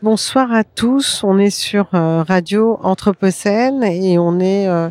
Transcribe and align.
Bonsoir 0.00 0.52
à 0.52 0.62
tous. 0.62 1.24
On 1.24 1.38
est 1.38 1.50
sur 1.50 1.88
euh, 1.92 2.22
Radio 2.22 2.78
Anthropocène 2.84 3.82
et 3.82 4.16
on 4.16 4.38
est 4.38 4.68
euh, 4.68 4.90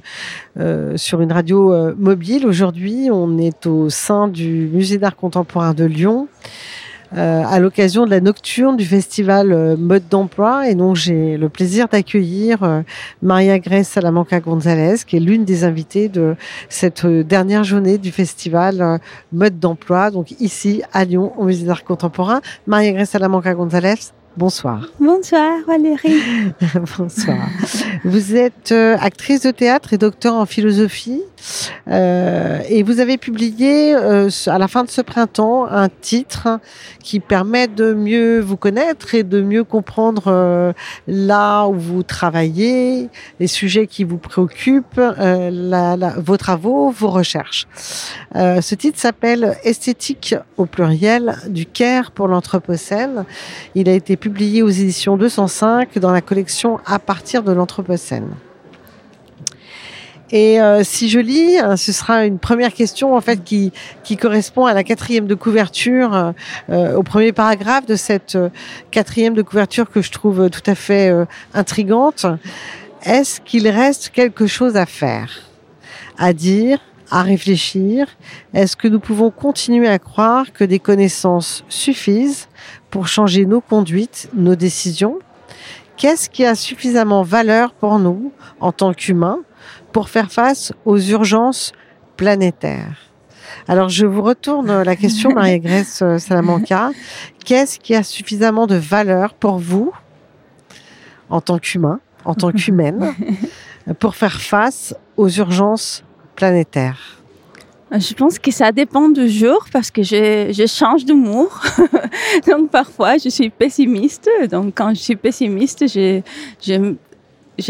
euh, 0.60 0.98
sur 0.98 1.22
une 1.22 1.32
radio 1.32 1.94
mobile. 1.96 2.46
Aujourd'hui, 2.46 3.08
on 3.10 3.38
est 3.38 3.68
au 3.68 3.90
sein 3.90 4.28
du 4.28 4.70
Musée 4.74 4.98
d'art 4.98 5.16
contemporain 5.16 5.74
de 5.74 5.86
Lyon. 5.86 6.28
à 7.14 7.58
l'occasion 7.60 8.04
de 8.04 8.10
la 8.10 8.20
nocturne 8.20 8.76
du 8.76 8.84
festival 8.84 9.78
Mode 9.78 10.10
d'emploi. 10.10 10.68
Et 10.68 10.76
donc, 10.76 10.98
j'ai 10.98 11.38
le 11.38 11.48
plaisir 11.48 11.88
d'accueillir 11.88 12.84
Maria 13.22 13.60
Grace 13.60 13.88
Salamanca 13.88 14.42
Gonzalez, 14.42 14.98
qui 15.08 15.16
est 15.16 15.22
l'une 15.22 15.46
des 15.46 15.64
invitées 15.64 16.10
de 16.10 16.36
cette 16.68 17.06
dernière 17.06 17.64
journée 17.64 17.98
du 17.98 18.12
festival 18.12 19.00
Mode 19.32 19.58
d'emploi, 19.58 20.12
donc 20.12 20.32
ici 20.42 20.84
à 20.92 21.06
Lyon, 21.06 21.32
au 21.38 21.46
Musée 21.46 21.66
d'art 21.66 21.86
contemporain. 21.86 22.42
Maria 22.66 22.92
Grace 22.92 23.12
Salamanca 23.12 23.54
Gonzalez, 23.54 24.12
Bonsoir. 24.38 24.86
Bonsoir 25.00 25.62
Valérie. 25.66 26.22
Bonsoir. 27.00 27.50
Vous 28.04 28.36
êtes 28.36 28.72
euh, 28.72 28.96
actrice 29.00 29.42
de 29.42 29.50
théâtre 29.50 29.94
et 29.94 29.98
docteur 29.98 30.36
en 30.36 30.46
philosophie. 30.46 31.24
Euh, 31.90 32.60
et 32.70 32.84
vous 32.84 33.00
avez 33.00 33.18
publié 33.18 33.96
euh, 33.96 34.30
à 34.48 34.58
la 34.58 34.68
fin 34.68 34.84
de 34.84 34.90
ce 34.90 35.02
printemps 35.02 35.66
un 35.66 35.90
titre 35.90 36.60
qui 37.04 37.20
permet 37.20 37.68
de 37.68 37.94
mieux 37.94 38.40
vous 38.40 38.58
connaître 38.58 39.16
et 39.16 39.24
de 39.24 39.42
mieux 39.42 39.64
comprendre 39.64 40.26
euh, 40.28 40.74
là 41.08 41.66
où 41.68 41.74
vous 41.74 42.04
travaillez, 42.04 43.10
les 43.40 43.48
sujets 43.48 43.88
qui 43.88 44.04
vous 44.04 44.18
préoccupent, 44.18 44.98
la, 44.98 45.98
la, 45.98 46.10
vos 46.18 46.38
travaux, 46.38 46.90
vos 46.92 47.10
recherches. 47.10 47.68
ce 48.34 48.76
titre 48.76 49.00
s'appelle 49.00 49.58
Esthétique 49.64 50.36
au 50.58 50.66
pluriel 50.66 51.38
du 51.48 51.66
Caire 51.66 52.12
pour 52.12 52.28
l'Anthropocène. 52.28 53.26
Il 53.76 53.90
a 53.90 53.94
été 53.94 54.16
publié 54.16 54.27
aux 54.28 54.70
éditions 54.70 55.18
205 55.18 55.98
dans 56.00 56.12
la 56.12 56.22
collection 56.22 56.80
À 56.86 57.00
partir 57.00 57.44
de 57.44 57.52
l'Anthropocène. 57.52 58.30
Et 60.32 60.60
euh, 60.60 60.84
si 60.84 61.10
je 61.10 61.20
lis, 61.20 61.58
hein, 61.58 61.78
ce 61.78 61.94
sera 61.94 62.26
une 62.26 62.38
première 62.38 62.74
question 62.74 63.16
en 63.16 63.22
fait 63.22 63.44
qui, 63.44 63.72
qui 64.04 64.18
correspond 64.18 64.66
à 64.66 64.74
la 64.74 64.84
quatrième 64.84 65.26
de 65.26 65.36
couverture, 65.36 66.14
euh, 66.14 66.32
euh, 66.70 66.96
au 66.96 67.04
premier 67.04 67.32
paragraphe 67.32 67.86
de 67.86 67.96
cette 67.96 68.38
quatrième 68.92 69.34
de 69.34 69.42
couverture 69.42 69.90
que 69.90 70.02
je 70.02 70.12
trouve 70.12 70.50
tout 70.50 70.70
à 70.70 70.76
fait 70.76 71.14
intrigante. 71.54 72.26
Est-ce 73.04 73.40
qu'il 73.40 73.70
reste 73.70 74.10
quelque 74.10 74.48
chose 74.48 74.76
à 74.76 74.86
faire, 74.86 75.44
à 76.18 76.34
dire, 76.34 76.80
à 77.10 77.22
réfléchir? 77.22 78.08
Est-ce 78.54 78.76
que 78.76 78.90
nous 78.90 79.00
pouvons 79.00 79.32
continuer 79.32 79.88
à 79.88 80.00
croire 80.00 80.52
que 80.52 80.66
des 80.66 80.80
connaissances 80.80 81.64
suffisent? 81.70 82.50
Pour 82.90 83.08
changer 83.08 83.46
nos 83.46 83.62
conduites, 83.62 84.30
nos 84.34 84.56
décisions 84.56 85.20
Qu'est-ce 85.98 86.30
qui 86.30 86.46
a 86.46 86.54
suffisamment 86.54 87.24
valeur 87.24 87.74
pour 87.74 87.98
nous 87.98 88.32
en 88.60 88.72
tant 88.72 88.94
qu'humains 88.94 89.40
pour 89.92 90.10
faire 90.10 90.32
face 90.32 90.72
aux 90.86 91.00
urgences 91.00 91.74
planétaires? 92.18 93.10
Alors, 93.68 93.90
je 93.90 94.06
vous 94.06 94.22
retourne 94.22 94.84
la 94.84 94.96
question, 94.96 95.32
Marie-Grèce 95.32 96.04
Salamanca. 96.20 96.92
Qu'est-ce 97.44 97.80
qui 97.80 97.96
a 97.96 98.04
suffisamment 98.04 98.68
de 98.68 98.76
valeur 98.76 99.34
pour 99.34 99.58
vous, 99.58 99.92
en 101.30 101.42
tant 101.42 101.58
qu'humain, 101.58 102.00
en 102.26 102.36
tant 102.36 102.52
qu'humaine, 102.52 103.14
pour 104.00 104.16
faire 104.16 104.40
face 104.40 104.94
aux 105.16 105.30
urgences 105.30 106.04
planétaires? 106.36 107.17
Je 107.92 108.14
pense 108.14 108.38
que 108.38 108.52
ça 108.52 108.72
dépend 108.72 109.08
du 109.08 109.30
jour 109.30 109.66
parce 109.72 109.90
que 109.90 110.04
je, 110.04 110.52
je 110.52 110.68
change 110.68 111.06
d'humour. 111.06 111.62
donc 112.48 112.70
parfois 112.70 113.18
je 113.18 113.30
suis 113.30 113.50
pessimiste. 113.50 114.30
Donc 114.52 114.74
quand 114.76 114.90
je 114.90 115.02
suis 115.02 115.16
pessimiste, 115.16 115.86
j'ai 115.88 116.24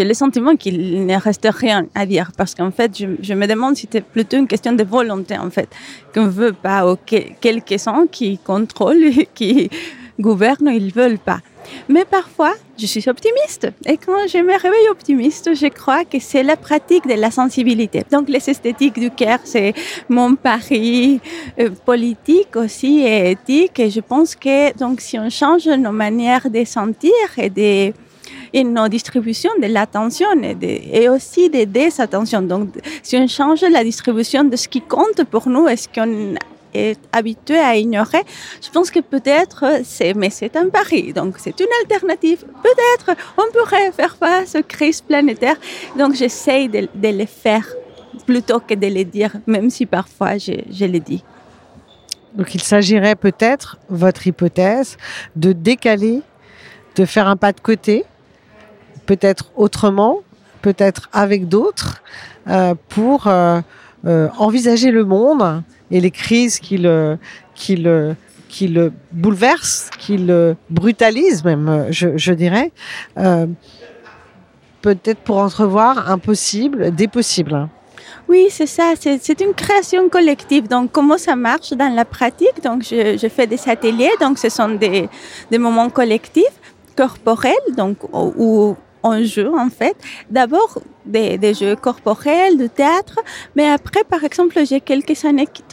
le 0.04 0.14
sentiment 0.14 0.56
qu'il 0.56 1.06
ne 1.06 1.16
reste 1.20 1.48
rien 1.52 1.86
à 1.94 2.06
dire 2.06 2.32
parce 2.36 2.56
qu'en 2.56 2.72
fait, 2.72 2.98
je, 2.98 3.34
me 3.34 3.46
demande 3.46 3.76
si 3.76 3.88
c'est 3.92 4.04
plutôt 4.04 4.38
une 4.38 4.48
question 4.48 4.74
de 4.74 4.84
volonté 4.84 5.38
en 5.38 5.52
fait, 5.52 5.70
qu'on 6.14 6.28
veut 6.28 6.54
pas 6.54 6.92
ou 6.92 6.98
quelques-uns 7.06 8.08
qui 8.08 8.40
contrôlent, 8.40 9.12
qui 9.36 9.70
gouvernent, 10.20 10.70
ils 10.74 10.92
veulent 10.92 11.20
pas. 11.20 11.42
Mais 11.90 12.06
parfois, 12.06 12.54
je 12.78 12.86
suis 12.86 13.08
optimiste. 13.10 13.68
Et 13.86 13.98
quand 13.98 14.28
je 14.28 14.38
me 14.38 14.54
réveille 14.54 14.90
optimiste, 14.90 15.56
je 15.56 15.68
crois 15.68 16.06
que 16.06 16.20
c'est 16.20 16.44
la 16.44 16.56
pratique 16.56 17.08
de 17.08 17.14
la 17.14 17.32
sensibilité. 17.32 18.04
Donc, 18.12 18.30
les 18.30 18.50
esthétiques 18.50 19.00
du 19.00 19.12
cœur, 19.12 19.40
c'est 19.44 19.74
mon 20.10 20.36
pari 20.36 21.20
euh, 21.60 21.70
politique 21.86 22.56
aussi 22.56 23.00
et 23.00 23.32
éthique. 23.32 23.80
Et 23.80 23.90
je 23.90 24.02
pense 24.02 24.36
que, 24.36 24.78
donc, 24.78 25.02
si 25.02 25.18
on 25.18 25.30
change 25.30 25.68
nos 25.68 25.92
manières 25.92 26.50
de 26.50 26.64
sentir 26.66 27.12
et 27.38 27.50
de 27.50 27.94
nos 28.64 28.88
distributions 28.88 29.52
de 29.62 29.68
l'attention 29.68 30.28
et, 30.42 31.04
et, 31.04 31.10
aussi 31.10 31.50
de 31.50 31.64
désattention. 31.64 32.42
Donc, 32.42 32.70
si 33.04 33.16
on 33.18 33.28
change 33.28 33.62
la 33.62 33.84
distribution 33.84 34.44
de 34.44 34.56
ce 34.56 34.68
qui 34.68 34.82
compte 34.82 35.24
pour 35.30 35.48
nous, 35.48 35.68
est-ce 35.68 35.88
qu'on 35.88 36.36
habitué 37.12 37.58
à 37.60 37.76
ignorer, 37.76 38.24
je 38.62 38.70
pense 38.70 38.92
que 38.92 39.00
peut-être 39.00 39.82
c'est, 39.84 40.14
mais 40.14 40.30
c'est 40.30 40.56
un 40.56 40.70
pari. 40.70 41.14
Donc, 41.14 41.36
c'est 41.38 41.60
une 41.60 41.74
alternative. 41.82 42.46
Peut-être 42.64 43.18
on 43.38 43.52
pourrait 43.52 43.92
faire 43.92 44.16
face 44.18 44.56
aux 44.56 44.64
crises 44.64 45.02
planétaires. 45.02 45.58
Donc, 45.98 46.16
j'essaye 46.16 46.68
de, 46.70 46.88
les 47.02 47.26
faire 47.26 47.68
plutôt 48.26 48.60
que 48.60 48.74
de 48.74 48.88
les 48.88 49.06
dire, 49.06 49.34
même 49.46 49.70
si 49.70 49.86
parfois 49.86 50.38
je, 50.38 50.86
les 50.86 51.00
dis. 51.00 51.24
Donc 52.34 52.54
il 52.54 52.62
s'agirait 52.62 53.16
peut-être, 53.16 53.78
votre 53.90 54.28
hypothèse, 54.28 54.98
de 55.36 55.54
décaler, 55.54 56.22
de 56.96 57.06
faire 57.06 57.28
un 57.28 57.38
pas 57.38 57.52
de 57.52 57.60
côté 57.60 58.06
peut-être 59.08 59.46
autrement, 59.56 60.20
peut-être 60.62 61.10
avec 61.12 61.48
d'autres, 61.48 62.04
euh, 62.48 62.76
pour 62.90 63.26
euh, 63.26 63.62
euh, 64.06 64.30
envisager 64.38 64.92
le 64.92 65.04
monde 65.04 65.64
et 65.92 66.02
les 66.02 66.12
crises 66.12 66.60
qui 66.60 66.78
le, 66.78 67.18
qui 67.56 67.76
le, 67.76 68.16
qui 68.50 68.68
le 68.68 68.92
bouleversent, 69.12 69.90
qui 69.98 70.18
le 70.18 70.56
brutalisent 70.70 71.44
même, 71.44 71.88
je, 71.90 72.34
dirais, 72.34 72.72
peut-être 74.82 75.20
pour 75.20 75.38
entrevoir 75.38 76.10
un 76.10 76.18
possible, 76.18 76.94
des 76.94 77.08
possibles. 77.08 77.68
Oui, 78.30 78.48
c'est 78.50 78.68
ça. 78.68 78.94
C'est 79.00 79.40
une 79.40 79.54
création 79.54 80.10
collective. 80.10 80.68
Donc, 80.68 80.92
comment 80.92 81.18
ça 81.18 81.36
marche 81.36 81.72
dans 81.72 81.94
la 81.94 82.04
pratique? 82.04 82.62
Donc, 82.62 82.84
je, 82.84 83.28
fais 83.30 83.48
des 83.48 83.60
ateliers. 83.68 84.12
Donc, 84.20 84.38
ce 84.38 84.50
sont 84.50 84.70
des, 84.70 85.08
des 85.50 85.58
moments 85.58 85.90
collectifs 85.90 86.58
corporels, 86.96 87.54
donc 87.78 87.98
où 88.14 88.76
en 89.08 89.24
jeu 89.24 89.50
en 89.66 89.70
fait. 89.70 89.96
D'abord 90.30 90.72
des, 91.08 91.54
jeux 91.54 91.76
corporels, 91.76 92.58
de 92.58 92.68
théâtre, 92.68 93.20
mais 93.56 93.68
après, 93.70 94.04
par 94.04 94.24
exemple, 94.24 94.58
j'ai 94.66 94.82
quelques 94.82 95.24
années 95.26 95.48
qui 95.48 95.64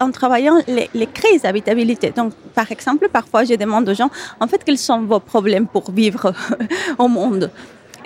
en 0.00 0.10
travaillant 0.10 0.58
les, 0.66 1.06
crises 1.06 1.42
d'habitabilité. 1.42 2.10
Donc, 2.10 2.32
par 2.54 2.70
exemple, 2.72 3.08
parfois, 3.08 3.44
je 3.44 3.54
demande 3.54 3.88
aux 3.88 3.94
gens, 3.94 4.10
en 4.40 4.46
fait, 4.46 4.62
quels 4.64 4.78
sont 4.78 5.02
vos 5.02 5.20
problèmes 5.20 5.66
pour 5.66 5.90
vivre 5.90 6.32
au 6.98 7.08
monde? 7.08 7.50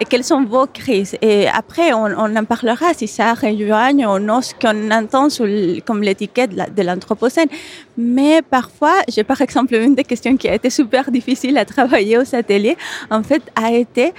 Et 0.01 0.05
quelles 0.05 0.23
sont 0.23 0.45
vos 0.45 0.67
crises? 0.67 1.17
Et 1.21 1.49
après, 1.49 1.93
on, 1.93 2.05
on 2.05 2.37
en 2.37 2.45
parlera 2.45 2.95
si 2.95 3.09
ça 3.09 3.35
rejoigne 3.35 4.07
ou 4.07 4.21
non 4.21 4.41
ce 4.41 4.55
qu'on 4.55 4.93
entend 4.93 5.29
sous, 5.29 5.49
comme 5.85 6.03
l'étiquette 6.03 6.55
de 6.55 6.83
l'Anthropocène. 6.83 7.49
Mais 7.97 8.41
parfois, 8.43 8.95
j'ai 9.09 9.25
par 9.25 9.41
exemple 9.41 9.75
une 9.75 9.97
des 9.97 10.05
questions 10.05 10.37
qui 10.37 10.49
a 10.49 10.55
été 10.55 10.71
super 10.71 11.11
difficile 11.11 11.59
à 11.59 11.65
travailler 11.65 12.17
au 12.17 12.23
ateliers, 12.33 12.77
en 13.11 13.25
fait, 13.25 13.43
a 13.57 13.73
été 13.73 14.13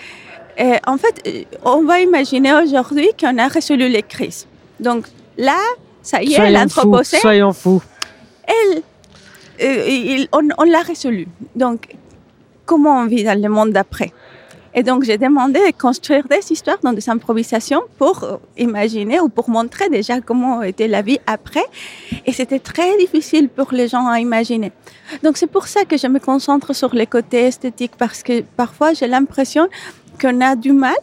euh, 0.59 0.77
en 0.85 0.97
fait, 0.97 1.21
euh, 1.25 1.43
on 1.63 1.83
va 1.83 2.01
imaginer 2.01 2.53
aujourd'hui 2.53 3.09
qu'on 3.19 3.37
a 3.37 3.47
résolu 3.47 3.87
les 3.87 4.03
crises. 4.03 4.45
Donc 4.79 5.05
là, 5.37 5.57
ça 6.01 6.21
y 6.21 6.33
est, 6.33 6.51
l'anthropocène. 6.51 7.21
Soyons 7.21 7.53
fous. 7.53 7.81
Elle, 8.45 8.81
euh, 9.61 10.25
on, 10.33 10.63
l'a 10.63 10.81
résolu. 10.81 11.27
Donc, 11.55 11.95
comment 12.65 12.99
on 12.99 13.05
vit 13.05 13.23
dans 13.23 13.39
le 13.39 13.49
monde 13.49 13.71
d'après? 13.71 14.11
Et 14.73 14.83
donc, 14.83 15.03
j'ai 15.03 15.17
demandé 15.17 15.59
de 15.59 15.75
construire 15.75 16.27
des 16.27 16.51
histoires 16.51 16.77
dans 16.83 16.93
des 16.93 17.09
improvisations 17.09 17.81
pour 17.97 18.39
imaginer 18.57 19.19
ou 19.19 19.27
pour 19.27 19.49
montrer 19.49 19.89
déjà 19.89 20.21
comment 20.21 20.61
était 20.61 20.87
la 20.87 21.01
vie 21.01 21.19
après. 21.25 21.65
Et 22.25 22.33
c'était 22.33 22.59
très 22.59 22.95
difficile 22.97 23.49
pour 23.49 23.69
les 23.71 23.87
gens 23.87 24.07
à 24.07 24.19
imaginer. 24.19 24.71
Donc, 25.23 25.37
c'est 25.37 25.47
pour 25.47 25.67
ça 25.67 25.85
que 25.85 25.97
je 25.97 26.05
me 26.07 26.19
concentre 26.19 26.73
sur 26.73 26.93
les 26.93 27.07
côtés 27.07 27.47
esthétiques 27.47 27.93
parce 27.97 28.21
que 28.21 28.41
parfois 28.41 28.93
j'ai 28.93 29.07
l'impression 29.07 29.67
qu'on 30.19 30.41
a 30.41 30.55
du 30.55 30.73
mal 30.73 30.97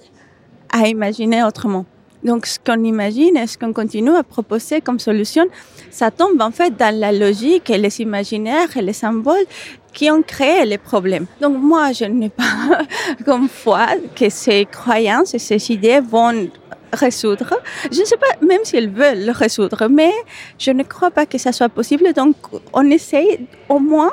à 0.71 0.87
imaginer 0.89 1.43
autrement. 1.43 1.85
Donc, 2.23 2.47
ce 2.47 2.59
qu'on 2.59 2.83
imagine 2.83 3.37
et 3.37 3.47
ce 3.47 3.57
qu'on 3.57 3.73
continue 3.73 4.17
à 4.17 4.23
proposer 4.23 4.81
comme 4.81 4.99
solution, 4.99 5.47
ça 5.91 6.11
tombe 6.11 6.41
en 6.41 6.51
fait 6.51 6.77
dans 6.77 6.95
la 6.95 7.13
logique 7.13 7.71
et 7.71 7.79
les 7.79 8.01
imaginaires 8.01 8.77
et 8.77 8.83
les 8.83 8.93
symboles 8.93 9.47
qui 9.93 10.11
ont 10.11 10.23
créé 10.23 10.65
les 10.65 10.79
problèmes. 10.79 11.27
Donc, 11.41 11.57
moi, 11.57 11.93
je 11.93 12.05
n'ai 12.05 12.29
pas 12.29 12.81
comme 13.25 13.49
foi 13.49 13.87
que 14.15 14.29
ces 14.29 14.67
croyances 14.67 15.35
et 15.35 15.39
ces 15.39 15.71
idées 15.71 16.01
vont 16.01 16.49
résoudre. 16.93 17.55
Je 17.93 18.01
ne 18.01 18.05
sais 18.05 18.17
pas 18.17 18.27
même 18.45 18.65
si 18.65 18.77
elles 18.77 18.91
veulent 18.91 19.25
le 19.25 19.33
résoudre, 19.33 19.87
mais 19.89 20.13
je 20.59 20.71
ne 20.73 20.83
crois 20.83 21.11
pas 21.11 21.27
que 21.27 21.39
ça 21.39 21.53
soit 21.53 21.69
possible. 21.69 22.13
Donc, 22.13 22.35
on 22.73 22.91
essaye 22.91 23.47
au 23.69 23.79
moins 23.79 24.11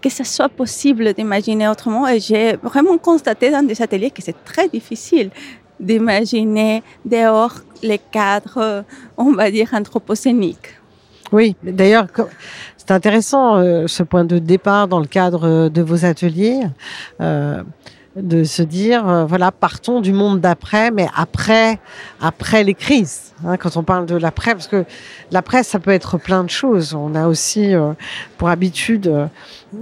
que 0.00 0.08
ça 0.08 0.24
soit 0.24 0.48
possible 0.48 1.12
d'imaginer 1.14 1.68
autrement. 1.68 2.06
Et 2.08 2.20
j'ai 2.20 2.56
vraiment 2.56 2.98
constaté 2.98 3.50
dans 3.50 3.66
des 3.66 3.80
ateliers 3.82 4.10
que 4.10 4.22
c'est 4.22 4.44
très 4.44 4.68
difficile 4.68 5.30
d'imaginer 5.80 6.82
dehors 7.04 7.54
les 7.82 7.98
cadres, 7.98 8.84
on 9.16 9.32
va 9.32 9.50
dire, 9.50 9.68
anthropocéniques. 9.72 10.74
Oui, 11.30 11.54
d'ailleurs, 11.62 12.06
c'est 12.76 12.90
intéressant 12.90 13.56
euh, 13.56 13.86
ce 13.86 14.02
point 14.02 14.24
de 14.24 14.38
départ 14.38 14.88
dans 14.88 15.00
le 15.00 15.06
cadre 15.06 15.68
de 15.68 15.82
vos 15.82 16.04
ateliers. 16.04 16.62
Euh, 17.20 17.62
de 18.20 18.44
se 18.44 18.62
dire 18.62 19.08
euh, 19.08 19.24
voilà 19.24 19.52
partons 19.52 20.00
du 20.00 20.12
monde 20.12 20.40
d'après 20.40 20.90
mais 20.90 21.06
après 21.14 21.78
après 22.20 22.64
les 22.64 22.74
crises 22.74 23.32
hein, 23.44 23.56
quand 23.56 23.76
on 23.76 23.82
parle 23.82 24.06
de 24.06 24.16
l'après 24.16 24.52
parce 24.52 24.66
que 24.66 24.84
l'après 25.30 25.62
ça 25.62 25.78
peut 25.78 25.90
être 25.90 26.18
plein 26.18 26.44
de 26.44 26.50
choses. 26.50 26.94
On 26.94 27.14
a 27.14 27.28
aussi 27.28 27.74
euh, 27.74 27.92
pour 28.36 28.48
habitude 28.48 29.28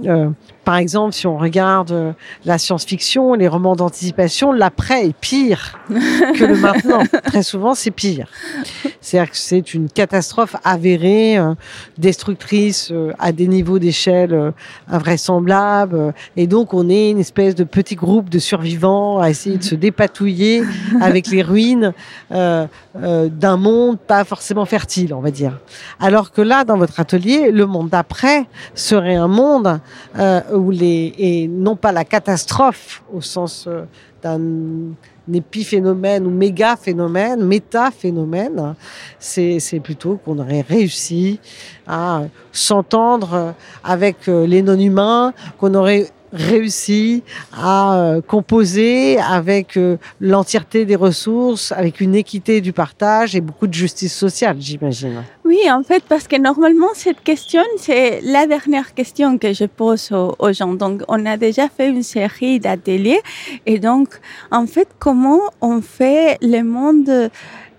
euh, 0.05 0.29
par 0.67 0.75
exemple, 0.75 1.13
si 1.13 1.27
on 1.27 1.37
regarde 1.37 1.93
euh, 1.93 2.11
la 2.43 2.57
science-fiction, 2.57 3.35
les 3.35 3.47
romans 3.47 3.77
d'anticipation, 3.77 4.51
l'après 4.51 5.05
est 5.05 5.15
pire 5.15 5.79
que 5.87 6.43
le 6.43 6.57
maintenant. 6.59 7.03
Très 7.23 7.41
souvent, 7.41 7.73
c'est 7.73 7.89
pire. 7.89 8.27
C'est-à-dire 8.99 9.31
que 9.31 9.37
c'est 9.37 9.73
une 9.73 9.89
catastrophe 9.89 10.57
avérée, 10.65 11.37
euh, 11.37 11.53
destructrice 11.97 12.89
euh, 12.91 13.13
à 13.17 13.31
des 13.31 13.47
niveaux 13.47 13.79
d'échelle 13.79 14.51
invraisemblables. 14.89 16.13
Et 16.35 16.47
donc, 16.47 16.73
on 16.73 16.89
est 16.89 17.11
une 17.11 17.19
espèce 17.19 17.55
de 17.55 17.63
petit 17.63 17.95
groupe 17.95 18.27
de 18.27 18.37
survivants 18.37 19.21
à 19.21 19.29
essayer 19.29 19.57
de 19.57 19.63
se 19.63 19.75
dépatouiller 19.85 20.63
avec 20.99 21.27
les 21.27 21.43
ruines 21.43 21.93
d'un 22.29 23.57
monde 23.57 23.99
pas 23.99 24.25
forcément 24.25 24.65
fertile, 24.65 25.13
on 25.13 25.21
va 25.21 25.31
dire. 25.31 25.57
Alors 26.01 26.33
que 26.33 26.41
là, 26.41 26.65
dans 26.65 26.77
votre 26.77 26.99
atelier, 26.99 27.51
le 27.51 27.65
monde 27.65 27.87
d'après 27.87 28.47
serait 28.75 29.15
un 29.15 29.29
monde 29.29 29.79
et 31.17 31.47
non 31.47 31.75
pas 31.75 31.91
la 31.91 32.05
catastrophe 32.05 33.03
au 33.13 33.21
sens 33.21 33.65
euh, 33.67 33.83
d'un 34.21 34.39
épiphénomène 35.33 36.25
ou 36.25 36.29
méga 36.29 36.75
phénomène, 36.75 37.43
méta-phénomène, 37.43 38.75
c'est 39.19 39.79
plutôt 39.83 40.19
qu'on 40.23 40.39
aurait 40.39 40.61
réussi 40.61 41.39
à 41.85 42.23
s'entendre 42.51 43.53
avec 43.83 44.27
euh, 44.27 44.47
les 44.47 44.61
non-humains, 44.61 45.33
qu'on 45.57 45.73
aurait 45.73 46.07
réussi 46.39 47.23
à 47.53 47.95
euh, 47.95 48.21
composer 48.21 49.19
avec 49.19 49.77
euh, 49.77 49.97
l'entièreté 50.21 50.85
des 50.85 50.95
ressources, 50.95 51.71
avec 51.71 52.01
une 52.01 52.15
équité 52.15 52.61
du 52.61 52.73
partage 52.73 53.35
et 53.35 53.41
beaucoup 53.41 53.67
de 53.67 53.73
justice 53.73 54.15
sociale, 54.15 54.57
j'imagine. 54.59 55.23
Oui, 55.45 55.59
en 55.69 55.83
fait, 55.83 56.03
parce 56.07 56.27
que 56.27 56.35
normalement, 56.35 56.89
cette 56.93 57.21
question, 57.23 57.61
c'est 57.77 58.21
la 58.21 58.45
dernière 58.45 58.93
question 58.93 59.37
que 59.37 59.53
je 59.53 59.65
pose 59.65 60.11
aux, 60.11 60.35
aux 60.39 60.53
gens. 60.53 60.73
Donc, 60.73 61.03
on 61.07 61.25
a 61.25 61.37
déjà 61.37 61.69
fait 61.69 61.89
une 61.89 62.03
série 62.03 62.59
d'ateliers. 62.59 63.21
Et 63.65 63.79
donc, 63.79 64.09
en 64.51 64.65
fait, 64.65 64.87
comment 64.99 65.41
on 65.61 65.81
fait 65.81 66.37
le 66.41 66.63
monde 66.63 67.29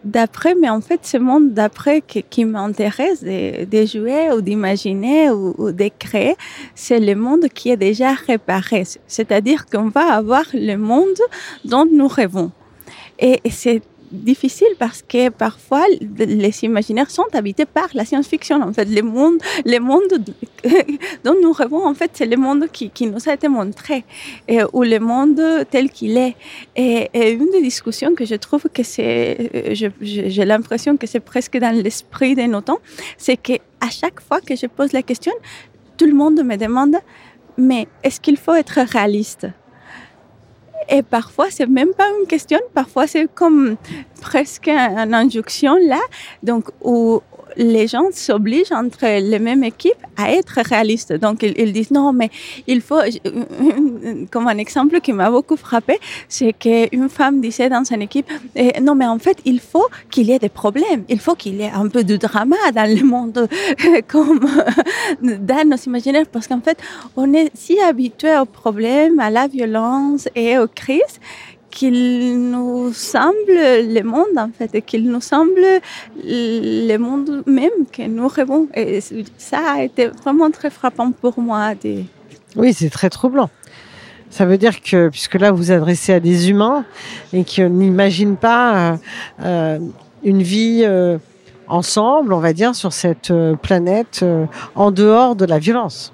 d'après, 0.09 0.55
mais 0.55 0.69
en 0.69 0.81
fait, 0.81 1.01
ce 1.03 1.17
monde 1.17 1.53
d'après 1.53 2.03
qui, 2.03 2.45
m'intéresse 2.45 3.23
de, 3.23 3.87
jouer 3.87 4.33
ou 4.33 4.41
d'imaginer 4.41 5.31
ou, 5.31 5.73
de 5.73 5.91
créer, 5.99 6.35
c'est 6.75 7.01
le 7.01 7.15
monde 7.15 7.49
qui 7.49 7.71
est 7.71 7.77
déjà 7.77 8.13
réparé. 8.15 8.85
C'est-à-dire 9.07 9.67
qu'on 9.67 9.89
va 9.89 10.15
avoir 10.15 10.45
le 10.55 10.77
monde 10.77 11.21
dont 11.65 11.87
nous 11.91 12.09
rêvons. 12.09 12.51
Et 13.19 13.41
c'est 13.51 13.83
difficile 14.11 14.69
parce 14.79 15.03
que 15.03 15.29
parfois 15.29 15.85
les 16.19 16.65
imaginaires 16.65 17.11
sont 17.11 17.27
habités 17.33 17.67
par 17.67 17.89
la 17.95 18.05
science-fiction. 18.05 18.63
En 18.63 18.73
fait, 18.73 18.87
le 18.87 19.03
monde, 19.03 19.39
le 19.65 19.79
monde 19.79 20.13
dont 21.25 21.37
nous 21.43 21.53
rêvons, 21.53 21.87
en 21.87 21.95
fait, 21.95 22.11
c'est 22.15 22.27
le 22.27 22.37
monde 22.37 22.67
qui, 22.73 22.91
nous 23.07 23.29
a 23.29 23.35
été 23.35 23.49
montré 23.49 24.05
ou 24.73 24.83
le 24.83 24.99
monde 24.99 25.41
tel 25.71 25.91
qu'il 25.91 26.17
est. 26.17 26.37
Et, 26.77 27.09
une 27.33 27.51
des 27.51 27.63
discussions 27.63 28.15
que 28.15 28.25
je 28.25 28.35
trouve 28.35 28.65
que 28.73 28.83
c'est, 28.83 29.51
j'ai 30.01 30.45
l'impression 30.45 30.97
que 30.97 31.07
c'est 31.07 31.21
presque 31.21 31.57
dans 31.59 31.75
l'esprit 31.75 32.35
de 32.35 32.43
nos 32.43 32.61
temps, 32.61 32.79
c'est 33.17 33.37
que 33.37 33.55
à 33.81 33.91
chaque 33.91 34.21
fois 34.21 34.41
que 34.41 34.57
je 34.57 34.67
pose 34.67 34.93
la 34.93 35.03
question, 35.03 35.33
tout 35.97 36.07
le 36.07 36.15
monde 36.15 36.43
me 36.45 36.57
demande 36.57 36.97
mais 37.59 37.89
est-ce 38.05 38.21
qu'il 38.21 38.37
faut 38.37 38.55
être 38.55 38.81
réaliste? 38.81 39.49
Et 40.89 41.03
parfois, 41.03 41.47
c'est 41.51 41.67
même 41.67 41.93
pas 41.95 42.09
une 42.21 42.27
question, 42.27 42.59
parfois 42.75 43.07
c'est 43.07 43.29
comme 43.33 43.77
presque 44.21 44.69
une 44.69 45.15
injonction 45.15 45.77
là, 45.87 46.01
donc 46.43 46.65
où 46.83 47.21
les 47.59 47.89
gens 47.89 48.05
s'obligent 48.13 48.73
entre 48.73 49.05
les 49.05 49.39
mêmes 49.39 49.65
équipes 49.65 50.03
à 50.17 50.33
être 50.33 50.61
réalistes. 50.65 51.13
Donc, 51.13 51.43
ils, 51.43 51.73
disent 51.73 51.91
non, 51.91 52.13
mais 52.13 52.31
il 52.67 52.81
faut, 52.81 53.01
comme 54.31 54.49
un 54.49 54.59
exemple 54.59 55.01
qui 55.01 55.13
m'a 55.13 55.31
beaucoup 55.31 55.57
frappé, 55.57 55.99
c'est 56.29 56.53
qu'une 56.53 57.09
femme 57.09 57.41
disait 57.41 57.69
dans 57.69 57.85
son 57.85 58.01
équipe, 58.01 58.27
eh, 58.55 58.81
non, 58.81 58.95
mais 58.95 59.07
en 59.07 59.19
fait, 59.19 59.39
il 59.45 59.61
faut 59.61 59.87
qu'il 60.11 60.29
y 60.29 60.33
ait 60.33 60.39
des 60.39 60.49
problèmes, 60.49 61.05
il 61.09 61.19
faut 61.19 61.35
qu'il 61.35 61.57
y 61.57 61.63
ait 61.63 61.71
un 61.71 61.89
peu 61.89 62.05
de 62.05 62.17
drama 62.17 62.57
dans 62.75 62.89
le 62.89 63.05
monde, 63.05 63.49
comme 64.09 64.41
dans 65.21 65.69
nos 65.69 65.77
imaginaires, 65.77 66.27
parce 66.31 66.47
qu'en 66.47 66.61
fait, 66.61 66.79
on 67.17 67.33
est 67.35 67.51
si 67.55 67.79
habitué 67.81 68.39
aux 68.39 68.47
problèmes, 68.47 69.19
à 69.19 69.31
la 69.31 69.49
violence 69.49 70.29
et 70.35 70.59
aux 70.59 70.69
crises 70.69 71.19
qu'il 71.71 72.51
nous 72.51 72.93
semble 72.93 73.35
le 73.49 74.03
monde, 74.03 74.37
en 74.37 74.51
fait, 74.57 74.81
qu'il 74.83 75.11
nous 75.11 75.21
semble 75.21 75.81
le 76.25 76.97
monde 76.97 77.43
même 77.47 77.87
que 77.93 78.03
nous 78.03 78.29
rêvons. 78.29 78.69
Et 78.75 79.01
ça 79.37 79.61
a 79.77 79.83
été 79.83 80.07
vraiment 80.07 80.51
très 80.51 80.71
frappant 80.71 81.13
pour 81.13 81.41
moi. 81.41 81.73
Oui, 82.57 82.73
c'est 82.73 82.91
très 82.91 83.11
troublant. 83.11 83.51
Ça 84.31 84.45
veut 84.45 84.59
dire 84.59 84.83
que, 84.83 85.09
puisque 85.09 85.35
là, 85.35 85.51
vous 85.51 85.59
vous 85.59 85.73
adressez 85.73 86.13
à 86.13 86.21
des 86.21 86.51
humains 86.51 86.85
et 87.33 87.45
qu'on 87.45 87.71
n'imagine 87.71 88.37
pas 88.37 88.77
euh, 88.77 88.97
euh, 89.43 89.79
une 90.23 90.43
vie 90.43 90.83
euh, 90.85 91.19
ensemble, 91.67 92.33
on 92.33 92.41
va 92.41 92.53
dire, 92.53 92.75
sur 92.75 92.93
cette 92.93 93.33
planète 93.63 94.25
en 94.75 94.91
dehors 94.91 95.35
de 95.35 95.45
la 95.45 95.59
violence. 95.59 96.13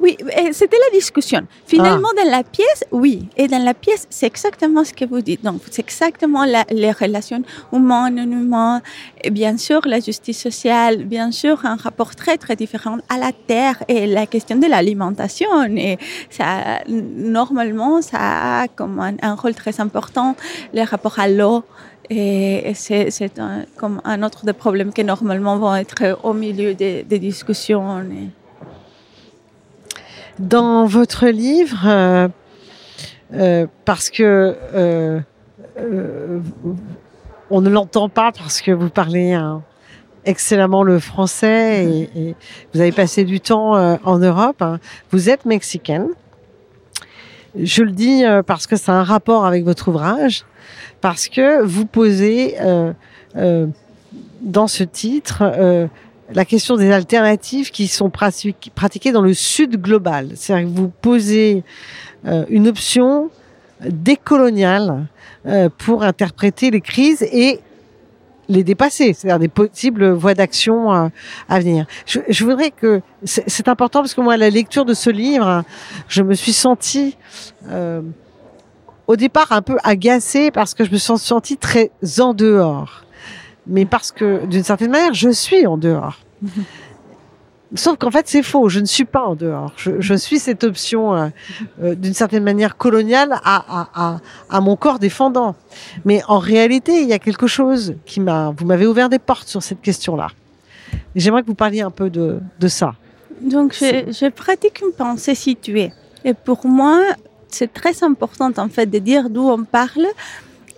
Oui, 0.00 0.16
c'était 0.52 0.76
la 0.76 0.98
discussion. 0.98 1.46
Finalement, 1.66 2.08
ah. 2.12 2.24
dans 2.24 2.30
la 2.30 2.42
pièce, 2.42 2.84
oui. 2.90 3.28
Et 3.36 3.48
dans 3.48 3.62
la 3.62 3.74
pièce, 3.74 4.06
c'est 4.10 4.26
exactement 4.26 4.84
ce 4.84 4.92
que 4.92 5.04
vous 5.04 5.20
dites. 5.20 5.44
Donc, 5.44 5.60
c'est 5.70 5.82
exactement 5.82 6.44
les 6.44 6.92
relations 6.92 7.42
humaines, 7.72 8.14
non 8.14 8.40
humaines, 8.40 8.82
et 9.22 9.30
bien 9.30 9.56
sûr, 9.56 9.80
la 9.86 10.00
justice 10.00 10.40
sociale, 10.40 11.04
bien 11.04 11.30
sûr, 11.30 11.64
un 11.64 11.76
rapport 11.76 12.14
très, 12.14 12.36
très 12.38 12.56
différent 12.56 12.98
à 13.08 13.18
la 13.18 13.32
terre 13.32 13.82
et 13.88 14.06
la 14.06 14.26
question 14.26 14.56
de 14.56 14.66
l'alimentation. 14.66 15.48
Et 15.76 15.98
ça, 16.30 16.80
normalement, 16.88 18.02
ça 18.02 18.62
a 18.62 18.68
comme 18.68 18.98
un, 19.00 19.34
rôle 19.34 19.54
très 19.54 19.80
important, 19.80 20.36
le 20.72 20.82
rapport 20.82 21.18
à 21.18 21.28
l'eau. 21.28 21.64
Et 22.12 22.72
c'est 22.74 23.32
comme 23.76 24.00
un 24.04 24.22
autre 24.24 24.44
des 24.44 24.52
problèmes 24.52 24.92
qui 24.92 25.04
normalement 25.04 25.56
vont 25.58 25.76
être 25.76 26.18
au 26.24 26.32
milieu 26.32 26.74
des, 26.74 27.04
des 27.04 27.18
discussions. 27.20 28.02
Dans 30.40 30.86
votre 30.86 31.26
livre, 31.26 31.82
euh, 31.86 32.28
euh, 33.34 33.66
parce 33.84 34.08
que 34.08 34.56
euh, 34.74 35.20
on 37.50 37.60
ne 37.60 37.68
l'entend 37.68 38.08
pas 38.08 38.32
parce 38.32 38.62
que 38.62 38.70
vous 38.70 38.88
parlez 38.88 39.38
excellemment 40.24 40.82
le 40.82 40.98
français 40.98 41.84
et, 42.16 42.34
vous 42.72 42.80
avez 42.80 42.90
passé 42.90 43.24
du 43.24 43.40
temps 43.40 43.74
en 44.02 44.18
Europe. 44.18 44.62
Hein. 44.62 44.80
Vous 45.10 45.28
êtes 45.28 45.44
mexicaine. 45.44 46.08
Je 47.54 47.82
le 47.82 47.90
dis 47.90 48.22
parce 48.46 48.66
que 48.66 48.76
c'est 48.76 48.92
un 48.92 49.04
rapport 49.04 49.44
avec 49.44 49.64
votre 49.64 49.88
ouvrage, 49.88 50.46
parce 51.02 51.28
que 51.28 51.62
vous 51.62 51.84
posez 51.84 52.56
dans 53.34 54.66
ce 54.68 54.84
titre 54.84 55.88
la 56.32 56.44
question 56.44 56.76
des 56.76 56.90
alternatives 56.92 57.70
qui 57.70 57.88
sont 57.88 58.10
pratiquées 58.10 59.12
dans 59.12 59.22
le 59.22 59.34
sud 59.34 59.80
global. 59.80 60.30
C'est-à-dire 60.34 60.72
que 60.72 60.78
vous 60.78 60.88
posez 60.88 61.64
euh, 62.26 62.44
une 62.48 62.68
option 62.68 63.30
décoloniale 63.84 65.06
euh, 65.46 65.68
pour 65.78 66.02
interpréter 66.02 66.70
les 66.70 66.80
crises 66.80 67.22
et 67.22 67.60
les 68.48 68.64
dépasser, 68.64 69.12
c'est-à-dire 69.12 69.38
des 69.38 69.48
possibles 69.48 70.10
voies 70.10 70.34
d'action 70.34 70.92
euh, 70.92 71.08
à 71.48 71.60
venir. 71.60 71.86
Je, 72.06 72.44
voudrais 72.44 72.70
que 72.70 73.00
c'est 73.24 73.68
important 73.68 74.00
parce 74.00 74.14
que 74.14 74.20
moi, 74.20 74.34
à 74.34 74.36
la 74.36 74.50
lecture 74.50 74.84
de 74.84 74.94
ce 74.94 75.08
livre, 75.08 75.62
je 76.08 76.22
me 76.22 76.34
suis 76.34 76.52
sentie 76.52 77.16
au 79.06 79.16
départ 79.16 79.52
un 79.52 79.62
peu 79.62 79.76
agacée 79.84 80.50
parce 80.50 80.74
que 80.74 80.84
je 80.84 80.90
me 80.90 80.96
suis 80.96 81.16
sentie 81.16 81.56
très 81.56 81.90
en 82.18 82.34
dehors 82.34 83.04
mais 83.66 83.84
parce 83.84 84.12
que 84.12 84.46
d'une 84.46 84.64
certaine 84.64 84.90
manière, 84.90 85.14
je 85.14 85.30
suis 85.30 85.66
en 85.66 85.76
dehors. 85.76 86.18
Sauf 87.76 87.98
qu'en 87.98 88.10
fait, 88.10 88.26
c'est 88.26 88.42
faux. 88.42 88.68
Je 88.68 88.80
ne 88.80 88.84
suis 88.84 89.04
pas 89.04 89.22
en 89.22 89.36
dehors. 89.36 89.72
Je, 89.76 90.14
suis 90.14 90.40
cette 90.40 90.64
option, 90.64 91.14
euh, 91.14 91.28
euh, 91.80 91.94
d'une 91.94 92.14
certaine 92.14 92.42
manière 92.42 92.76
coloniale, 92.76 93.38
à, 93.44 94.18
à, 94.48 94.60
mon 94.60 94.74
corps 94.74 94.98
défendant. 94.98 95.54
Mais 96.04 96.20
en 96.26 96.38
réalité, 96.38 97.02
il 97.02 97.08
y 97.08 97.12
a 97.12 97.20
quelque 97.20 97.46
chose 97.46 97.94
qui 98.06 98.18
m'a. 98.18 98.52
Vous 98.56 98.66
m'avez 98.66 98.88
ouvert 98.88 99.08
des 99.08 99.20
portes 99.20 99.46
sur 99.46 99.62
cette 99.62 99.82
question-là. 99.82 100.30
J'aimerais 101.14 101.42
que 101.42 101.46
vous 101.46 101.54
parliez 101.54 101.82
un 101.82 101.92
peu 101.92 102.10
de, 102.10 102.40
de 102.58 102.68
ça. 102.68 102.94
Donc, 103.40 103.72
je, 103.74 104.10
je 104.10 104.28
pratique 104.28 104.80
une 104.80 104.92
pensée 104.92 105.36
située. 105.36 105.92
Et 106.24 106.34
pour 106.34 106.66
moi, 106.66 107.00
c'est 107.48 107.72
très 107.72 108.02
important 108.02 108.50
en 108.56 108.68
fait 108.68 108.86
de 108.86 108.98
dire 108.98 109.30
d'où 109.30 109.48
on 109.48 109.64
parle 109.64 110.06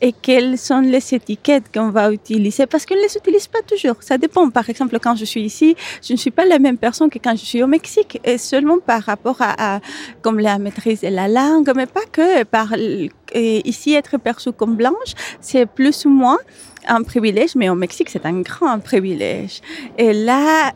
et 0.02 0.12
quelles 0.12 0.58
sont 0.58 0.80
les 0.80 1.14
étiquettes 1.14 1.72
qu'on 1.72 1.90
va 1.90 2.12
utiliser 2.12 2.66
parce 2.66 2.84
qu'on 2.84 2.96
ne 2.96 3.02
les 3.02 3.16
utilise 3.16 3.46
pas 3.46 3.62
toujours. 3.62 3.96
Ça 4.00 4.18
dépend. 4.18 4.50
Par 4.50 4.68
exemple, 4.68 4.98
quand 4.98 5.14
je 5.14 5.24
suis 5.24 5.42
ici, 5.42 5.76
je 6.02 6.12
ne 6.12 6.18
suis 6.18 6.32
pas 6.32 6.44
la 6.44 6.58
même 6.58 6.76
personne 6.76 7.08
que 7.08 7.20
quand 7.20 7.36
je 7.36 7.44
suis 7.44 7.62
au 7.62 7.68
Mexique 7.68 8.20
et 8.24 8.36
seulement 8.36 8.78
par 8.80 9.02
rapport 9.02 9.36
à, 9.40 9.78
comme 10.20 10.40
la 10.40 10.58
maîtrise 10.58 11.02
de 11.02 11.08
la 11.08 11.28
langue, 11.28 11.70
mais 11.76 11.86
pas 11.86 12.04
que 12.10 12.42
par 12.42 12.74
ici 13.34 13.94
être 13.94 14.18
perçue 14.18 14.52
comme 14.52 14.74
blanche, 14.74 15.12
c'est 15.40 15.66
plus 15.66 16.04
ou 16.04 16.10
moins 16.10 16.38
un 16.88 17.02
privilège, 17.04 17.54
mais 17.54 17.68
au 17.68 17.76
Mexique, 17.76 18.10
c'est 18.10 18.26
un 18.26 18.40
grand 18.40 18.80
privilège. 18.80 19.60
Et 19.96 20.12
là, 20.12 20.72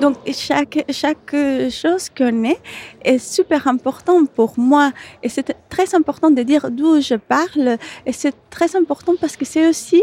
donc, 0.00 0.16
chaque, 0.32 0.84
chaque 0.90 1.34
chose 1.70 2.08
qu'on 2.10 2.44
est 2.44 2.60
est 3.02 3.18
super 3.18 3.66
important 3.68 4.26
pour 4.26 4.58
moi. 4.58 4.92
Et 5.22 5.28
c'est 5.28 5.56
très 5.68 5.94
important 5.94 6.30
de 6.30 6.42
dire 6.42 6.70
d'où 6.70 7.00
je 7.00 7.14
parle. 7.14 7.78
Et 8.06 8.12
c'est 8.12 8.34
très 8.50 8.76
important 8.76 9.14
parce 9.20 9.36
que 9.36 9.44
c'est 9.44 9.68
aussi 9.68 10.02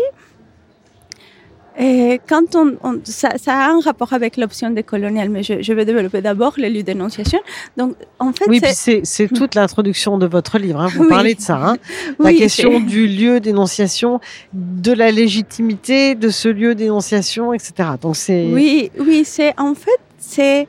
et 1.79 2.19
quand 2.27 2.55
on, 2.55 2.75
ça, 3.03 3.29
a 3.45 3.69
un 3.69 3.79
rapport 3.79 4.13
avec 4.13 4.37
l'option 4.37 4.71
décoloniale, 4.71 5.29
mais 5.29 5.43
je, 5.43 5.73
vais 5.73 5.85
développer 5.85 6.21
d'abord 6.21 6.53
le 6.57 6.69
lieu 6.69 6.81
d'énonciation. 6.81 7.39
Donc, 7.77 7.95
en 8.17 8.33
fait, 8.33 8.45
oui, 8.47 8.59
c'est 9.03 9.27
toute 9.27 9.53
l'introduction 9.53 10.17
de 10.17 10.25
votre 10.25 10.57
livre. 10.57 10.81
Hein. 10.81 10.87
Vous 10.95 11.07
parlez 11.07 11.35
de 11.35 11.41
ça, 11.41 11.57
hein. 11.57 11.77
la 12.19 12.33
question 12.33 12.79
du 12.79 13.05
lieu 13.05 13.39
d'énonciation, 13.39 14.19
de 14.53 14.91
la 14.91 15.11
légitimité 15.11 16.15
de 16.15 16.29
ce 16.29 16.49
lieu 16.49 16.73
d'énonciation, 16.73 17.53
etc. 17.53 17.89
Donc 18.01 18.15
c'est. 18.15 18.45
Oui, 18.51 18.91
oui, 18.99 19.23
c'est 19.23 19.53
en 19.59 19.75
fait 19.75 19.99
c'est 20.17 20.67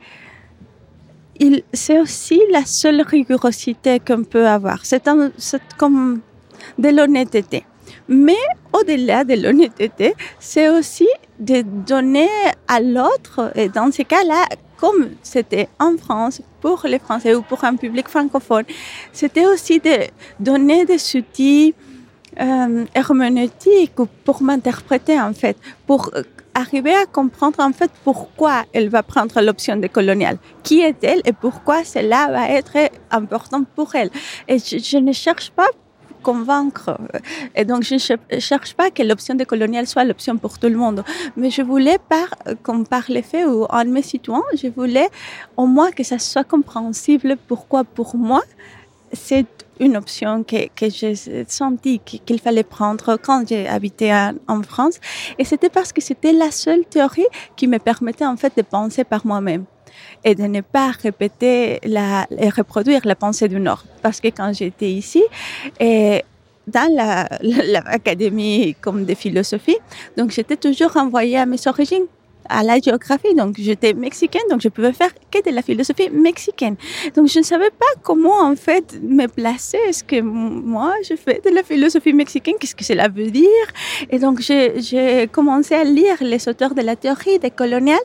c'est 1.73 1.99
aussi 1.99 2.39
la 2.51 2.65
seule 2.65 3.01
rigorosité 3.01 3.99
qu'on 3.99 4.23
peut 4.23 4.47
avoir. 4.47 4.79
C'est 4.83 5.03
comme 5.77 6.21
de 6.77 6.89
l'honnêteté. 6.89 7.63
Mais 8.07 8.43
au-delà 8.73 9.23
de 9.23 9.35
l'honnêteté, 9.35 10.13
c'est 10.39 10.69
aussi 10.69 11.07
de 11.39 11.61
donner 11.61 12.29
à 12.67 12.79
l'autre, 12.79 13.51
et 13.55 13.69
dans 13.69 13.91
ces 13.91 14.05
cas-là, 14.05 14.45
comme 14.77 15.09
c'était 15.23 15.67
en 15.79 15.97
France 15.97 16.41
pour 16.61 16.81
les 16.85 16.99
Français 16.99 17.35
ou 17.35 17.41
pour 17.41 17.63
un 17.63 17.75
public 17.75 18.07
francophone, 18.07 18.65
c'était 19.11 19.45
aussi 19.45 19.79
de 19.79 20.07
donner 20.39 20.85
des 20.85 20.99
outils 21.15 21.73
euh, 22.39 22.85
herméneutiques 22.95 23.95
pour 24.23 24.41
m'interpréter 24.41 25.19
en 25.19 25.33
fait, 25.33 25.57
pour 25.85 26.11
arriver 26.53 26.93
à 26.93 27.05
comprendre 27.05 27.59
en 27.59 27.73
fait 27.73 27.91
pourquoi 28.03 28.63
elle 28.73 28.89
va 28.89 29.03
prendre 29.03 29.41
l'option 29.41 29.75
de 29.77 29.87
coloniale. 29.87 30.37
Qui 30.63 30.81
est-elle 30.81 31.21
et 31.25 31.33
pourquoi 31.33 31.83
cela 31.83 32.27
va 32.31 32.49
être 32.49 32.77
important 33.11 33.63
pour 33.75 33.95
elle. 33.95 34.09
Et 34.47 34.57
je 34.59 34.97
ne 34.97 35.11
cherche 35.11 35.51
pas 35.51 35.67
convaincre. 36.21 36.97
Et 37.55 37.65
donc, 37.65 37.83
je 37.83 37.95
ne 37.95 38.39
cherche 38.39 38.73
pas 38.73 38.91
que 38.91 39.03
l'option 39.03 39.35
décoloniale 39.35 39.87
soit 39.87 40.03
l'option 40.03 40.37
pour 40.37 40.57
tout 40.59 40.69
le 40.69 40.77
monde. 40.77 41.03
Mais 41.35 41.49
je 41.49 41.61
voulais, 41.61 41.97
par, 41.97 42.29
comme 42.63 42.85
par 42.85 43.03
les 43.09 43.21
faits 43.21 43.47
ou 43.47 43.65
en 43.69 43.85
me 43.85 44.01
situant, 44.01 44.43
je 44.61 44.67
voulais 44.67 45.09
au 45.57 45.65
moins 45.65 45.91
que 45.91 46.03
ça 46.03 46.19
soit 46.19 46.43
compréhensible 46.43 47.37
pourquoi 47.47 47.83
pour 47.83 48.15
moi, 48.15 48.41
c'est 49.13 49.47
une 49.79 49.95
option 49.95 50.43
que, 50.43 50.67
que 50.75 50.89
j'ai 50.89 51.15
senti 51.47 51.99
qu'il 51.99 52.39
fallait 52.39 52.63
prendre 52.63 53.17
quand 53.17 53.47
j'ai 53.47 53.67
habité 53.67 54.13
en 54.47 54.61
France. 54.61 54.99
Et 55.37 55.45
c'était 55.45 55.69
parce 55.69 55.93
que 55.93 56.01
c'était 56.01 56.33
la 56.33 56.51
seule 56.51 56.85
théorie 56.85 57.27
qui 57.55 57.67
me 57.67 57.79
permettait 57.79 58.25
en 58.25 58.37
fait 58.37 58.53
de 58.57 58.61
penser 58.61 59.03
par 59.03 59.25
moi-même 59.25 59.65
et 60.23 60.35
de 60.35 60.43
ne 60.43 60.61
pas 60.61 60.91
répéter 60.91 61.79
la, 61.83 62.27
et 62.37 62.49
reproduire 62.49 63.01
la 63.05 63.15
pensée 63.15 63.47
du 63.47 63.59
Nord. 63.59 63.83
Parce 64.01 64.19
que 64.19 64.27
quand 64.27 64.53
j'étais 64.53 64.91
ici, 64.91 65.23
et 65.79 66.23
dans 66.67 66.89
l'académie 67.41 68.75
comme 68.81 69.05
de 69.05 69.15
philosophie, 69.15 69.77
donc 70.17 70.31
j'étais 70.31 70.57
toujours 70.57 70.95
envoyée 70.97 71.37
à 71.37 71.45
mes 71.45 71.67
origines 71.67 72.05
à 72.49 72.63
la 72.63 72.79
géographie. 72.79 73.33
Donc, 73.35 73.55
j'étais 73.57 73.93
mexicaine, 73.93 74.41
donc 74.49 74.61
je 74.61 74.69
pouvais 74.69 74.91
faire 74.91 75.11
que 75.31 75.47
de 75.47 75.55
la 75.55 75.61
philosophie 75.61 76.09
mexicaine. 76.09 76.75
Donc, 77.15 77.27
je 77.27 77.39
ne 77.39 77.43
savais 77.43 77.69
pas 77.69 77.93
comment, 78.03 78.41
en 78.41 78.55
fait, 78.55 78.99
me 79.01 79.27
placer. 79.27 79.77
Est-ce 79.87 80.03
que 80.03 80.19
moi, 80.19 80.93
je 81.07 81.15
fais 81.15 81.41
de 81.45 81.51
la 81.53 81.63
philosophie 81.63 82.13
mexicaine? 82.13 82.55
Qu'est-ce 82.59 82.75
que 82.75 82.83
cela 82.83 83.07
veut 83.07 83.29
dire? 83.31 83.67
Et 84.09 84.19
donc, 84.19 84.41
j'ai 84.41 85.29
commencé 85.31 85.75
à 85.75 85.83
lire 85.83 86.17
les 86.21 86.47
auteurs 86.49 86.73
de 86.73 86.81
la 86.81 86.95
théorie 86.95 87.39
des 87.39 87.51
coloniales 87.51 87.99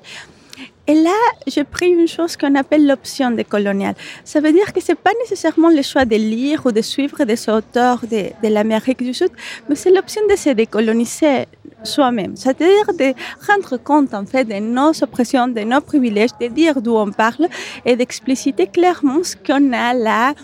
et 0.86 0.94
là, 0.94 1.16
j'ai 1.46 1.64
pris 1.64 1.88
une 1.88 2.06
chose 2.06 2.36
qu'on 2.36 2.54
appelle 2.56 2.86
l'option 2.86 3.30
décoloniale. 3.30 3.94
Ça 4.22 4.40
veut 4.40 4.52
dire 4.52 4.70
que 4.72 4.80
c'est 4.82 4.94
pas 4.94 5.12
nécessairement 5.20 5.70
le 5.70 5.80
choix 5.80 6.04
de 6.04 6.16
lire 6.16 6.66
ou 6.66 6.72
de 6.72 6.82
suivre 6.82 7.24
des 7.24 7.48
auteurs 7.48 8.00
de, 8.10 8.48
l'Amérique 8.48 9.02
du 9.02 9.14
Sud, 9.14 9.30
mais 9.68 9.76
c'est 9.76 9.90
l'option 9.90 10.20
de 10.28 10.36
se 10.36 10.50
décoloniser 10.50 11.46
soi-même. 11.82 12.36
C'est-à-dire 12.36 12.86
de 12.98 13.14
rendre 13.46 13.78
compte, 13.78 14.12
en 14.12 14.26
fait, 14.26 14.44
de 14.44 14.58
nos 14.60 14.92
oppressions, 15.02 15.48
de 15.48 15.60
nos 15.60 15.80
privilèges, 15.80 16.36
de 16.38 16.48
dire 16.48 16.82
d'où 16.82 16.96
on 16.96 17.10
parle 17.10 17.48
et 17.86 17.96
d'expliciter 17.96 18.66
clairement 18.66 19.22
ce 19.22 19.36
qu'on 19.36 19.72
a 19.72 19.94
là, 19.94 20.34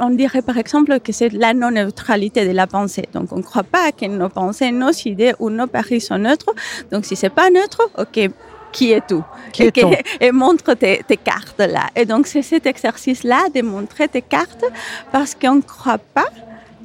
on, 0.00 0.10
dirait 0.10 0.42
par 0.42 0.56
exemple 0.56 0.98
que 1.00 1.12
c'est 1.12 1.32
la 1.32 1.52
non-neutralité 1.52 2.46
de 2.46 2.52
la 2.52 2.66
pensée. 2.66 3.04
Donc 3.12 3.32
on 3.32 3.36
ne 3.36 3.42
croit 3.42 3.64
pas 3.64 3.92
que 3.92 4.06
nos 4.06 4.28
pensées, 4.28 4.70
nos 4.70 4.92
idées 5.04 5.34
ou 5.38 5.50
nos 5.50 5.66
paris 5.66 6.00
sont 6.00 6.18
neutres. 6.18 6.52
Donc 6.90 7.04
si 7.04 7.16
c'est 7.16 7.30
pas 7.30 7.50
neutre, 7.50 7.90
ok, 7.98 8.30
qui 8.72 8.92
est 8.92 9.06
tout. 9.06 9.24
et, 9.58 9.72
et, 10.20 10.32
montre 10.32 10.74
tes, 10.74 11.02
cartes 11.22 11.58
là. 11.58 11.88
Et 11.94 12.04
donc, 12.04 12.26
c'est 12.26 12.42
cet 12.42 12.66
exercice-là 12.66 13.48
de 13.54 13.62
montrer 13.62 14.08
tes 14.08 14.22
cartes 14.22 14.64
parce 15.12 15.34
qu'on 15.34 15.56
ne 15.56 15.62
croit 15.62 15.98
pas 15.98 16.28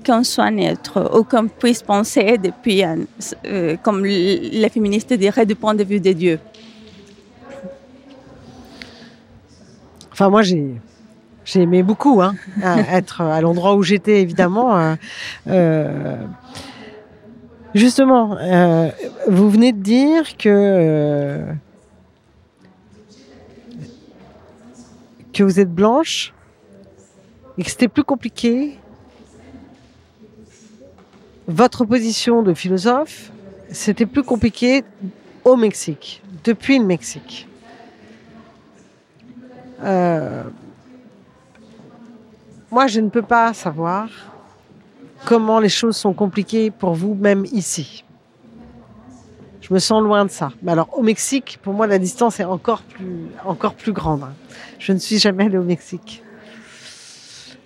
qu'on 0.05 0.23
soit 0.23 0.51
neutre 0.51 1.11
ou 1.17 1.23
qu'on 1.23 1.47
puisse 1.47 1.83
penser 1.83 2.37
depuis, 2.37 2.83
euh, 2.83 3.77
comme 3.83 4.03
les 4.03 4.69
féministes 4.69 5.13
diraient, 5.13 5.45
du 5.45 5.55
point 5.55 5.75
de 5.75 5.83
vue 5.83 5.99
de 5.99 6.11
Dieu. 6.11 6.39
Enfin, 10.11 10.29
moi, 10.29 10.41
j'ai. 10.41 10.75
J'ai 11.43 11.61
aimé 11.61 11.81
beaucoup 11.81 12.21
hein, 12.21 12.35
être 12.91 13.21
à 13.21 13.41
l'endroit 13.41 13.75
où 13.75 13.81
j'étais, 13.81 14.21
évidemment. 14.21 14.77
Euh, 14.77 14.95
euh, 15.47 16.15
justement, 17.73 18.37
vous 19.27 19.49
venez 19.49 19.71
de 19.71 19.81
dire 19.81 20.37
que 20.37 21.43
vous 25.43 25.59
êtes 25.59 25.73
blanche 25.73 26.33
et 27.57 27.63
que 27.63 27.69
c'était 27.69 27.87
plus 27.87 28.03
compliqué. 28.03 28.77
Votre 31.47 31.85
position 31.85 32.43
de 32.43 32.53
philosophe, 32.53 33.31
c'était 33.71 34.05
plus 34.05 34.23
compliqué 34.23 34.83
au 35.43 35.55
Mexique, 35.55 36.21
depuis 36.43 36.79
le 36.79 36.85
Mexique. 36.85 37.47
Euh, 39.83 40.43
moi, 42.69 42.87
je 42.87 42.99
ne 43.01 43.09
peux 43.09 43.21
pas 43.21 43.53
savoir 43.53 44.09
comment 45.25 45.59
les 45.59 45.69
choses 45.69 45.97
sont 45.97 46.13
compliquées 46.13 46.71
pour 46.71 46.93
vous, 46.93 47.15
même 47.15 47.45
ici. 47.51 48.03
Je 49.71 49.75
me 49.75 49.79
sens 49.79 50.03
loin 50.03 50.25
de 50.25 50.29
ça. 50.29 50.51
Mais 50.61 50.73
alors, 50.73 50.89
au 50.97 51.01
Mexique, 51.01 51.57
pour 51.63 51.73
moi, 51.73 51.87
la 51.87 51.97
distance 51.97 52.41
est 52.41 52.43
encore 52.43 52.81
plus, 52.81 53.27
encore 53.45 53.73
plus 53.73 53.93
grande. 53.93 54.23
Hein. 54.23 54.33
Je 54.79 54.91
ne 54.91 54.97
suis 54.97 55.17
jamais 55.17 55.45
allée 55.45 55.57
au 55.57 55.63
Mexique. 55.63 56.21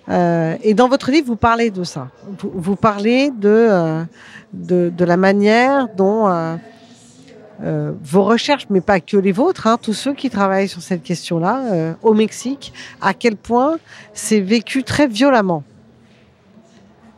Euh, 0.08 0.56
et 0.62 0.72
dans 0.74 0.88
votre 0.88 1.10
livre, 1.10 1.26
vous 1.26 1.34
parlez 1.34 1.72
de 1.72 1.82
ça. 1.82 2.06
Vous, 2.38 2.76
parlez 2.76 3.32
de, 3.32 3.48
euh, 3.48 4.04
de, 4.52 4.92
de, 4.96 5.04
la 5.04 5.16
manière 5.16 5.88
dont 5.96 6.28
euh, 6.28 7.92
vos 8.04 8.22
recherches, 8.22 8.68
mais 8.70 8.80
pas 8.80 9.00
que 9.00 9.16
les 9.16 9.32
vôtres, 9.32 9.66
hein, 9.66 9.76
tous 9.76 9.94
ceux 9.94 10.14
qui 10.14 10.30
travaillent 10.30 10.68
sur 10.68 10.82
cette 10.82 11.02
question-là, 11.02 11.96
au 12.02 12.14
Mexique, 12.14 12.72
à 13.00 13.14
quel 13.14 13.34
point 13.34 13.78
c'est 14.14 14.38
vécu 14.38 14.84
très 14.84 15.08
violemment. 15.08 15.64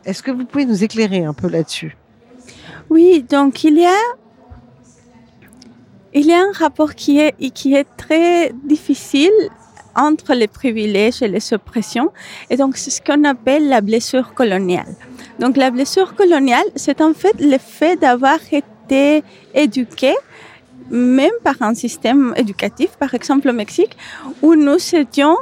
Est-ce 0.03 0.23
que 0.23 0.31
vous 0.31 0.45
pouvez 0.45 0.65
nous 0.65 0.83
éclairer 0.83 1.25
un 1.25 1.33
peu 1.33 1.47
là-dessus? 1.47 1.95
Oui, 2.89 3.23
donc 3.29 3.63
il 3.63 3.77
y 3.77 3.85
a 3.85 4.18
il 6.13 6.25
y 6.25 6.33
a 6.33 6.41
un 6.41 6.51
rapport 6.51 6.95
qui 6.95 7.19
est, 7.19 7.33
qui 7.51 7.75
est 7.75 7.87
très 7.97 8.51
difficile 8.63 9.31
entre 9.95 10.33
les 10.33 10.47
privilèges 10.47 11.21
et 11.21 11.27
les 11.27 11.53
oppressions. 11.53 12.11
Et 12.49 12.57
donc, 12.57 12.77
c'est 12.77 12.91
ce 12.91 13.01
qu'on 13.01 13.23
appelle 13.23 13.67
la 13.67 13.81
blessure 13.81 14.33
coloniale. 14.33 14.95
Donc, 15.39 15.57
la 15.57 15.71
blessure 15.71 16.15
coloniale, 16.15 16.65
c'est 16.75 17.01
en 17.01 17.13
fait 17.13 17.39
le 17.39 17.57
fait 17.57 17.97
d'avoir 17.97 18.39
été 18.51 19.23
éduqué, 19.53 20.13
même 20.89 21.31
par 21.43 21.55
un 21.61 21.73
système 21.73 22.33
éducatif, 22.35 22.91
par 22.97 23.13
exemple 23.13 23.49
au 23.49 23.53
Mexique, 23.53 23.95
où 24.41 24.55
nous 24.55 24.77
étions, 24.95 25.37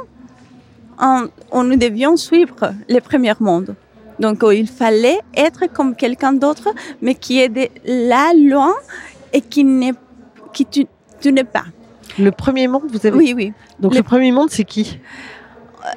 en, 0.98 1.26
où 1.52 1.62
nous 1.62 1.76
devions 1.76 2.16
suivre 2.16 2.74
les 2.88 3.00
premiers 3.00 3.34
mondes. 3.40 3.74
Donc, 4.18 4.42
où 4.42 4.50
il 4.50 4.66
fallait 4.66 5.20
être 5.34 5.72
comme 5.72 5.94
quelqu'un 5.94 6.32
d'autre, 6.32 6.68
mais 7.00 7.14
qui 7.14 7.40
est 7.40 7.48
de 7.48 7.68
là 7.84 8.32
loin 8.34 8.74
et 9.32 9.40
qui 9.40 9.62
n'est 9.62 9.94
qui 10.52 10.66
tu, 10.66 10.86
tu 11.20 11.32
n'es 11.32 11.44
pas. 11.44 11.64
Le 12.18 12.30
premier 12.30 12.68
monde, 12.68 12.84
vous 12.90 13.06
avez 13.06 13.16
Oui, 13.16 13.32
oui. 13.36 13.52
Donc 13.78 13.94
le, 13.94 14.02
premier 14.02 14.32
monde, 14.32 14.50
c'est 14.50 14.64
qui? 14.64 14.98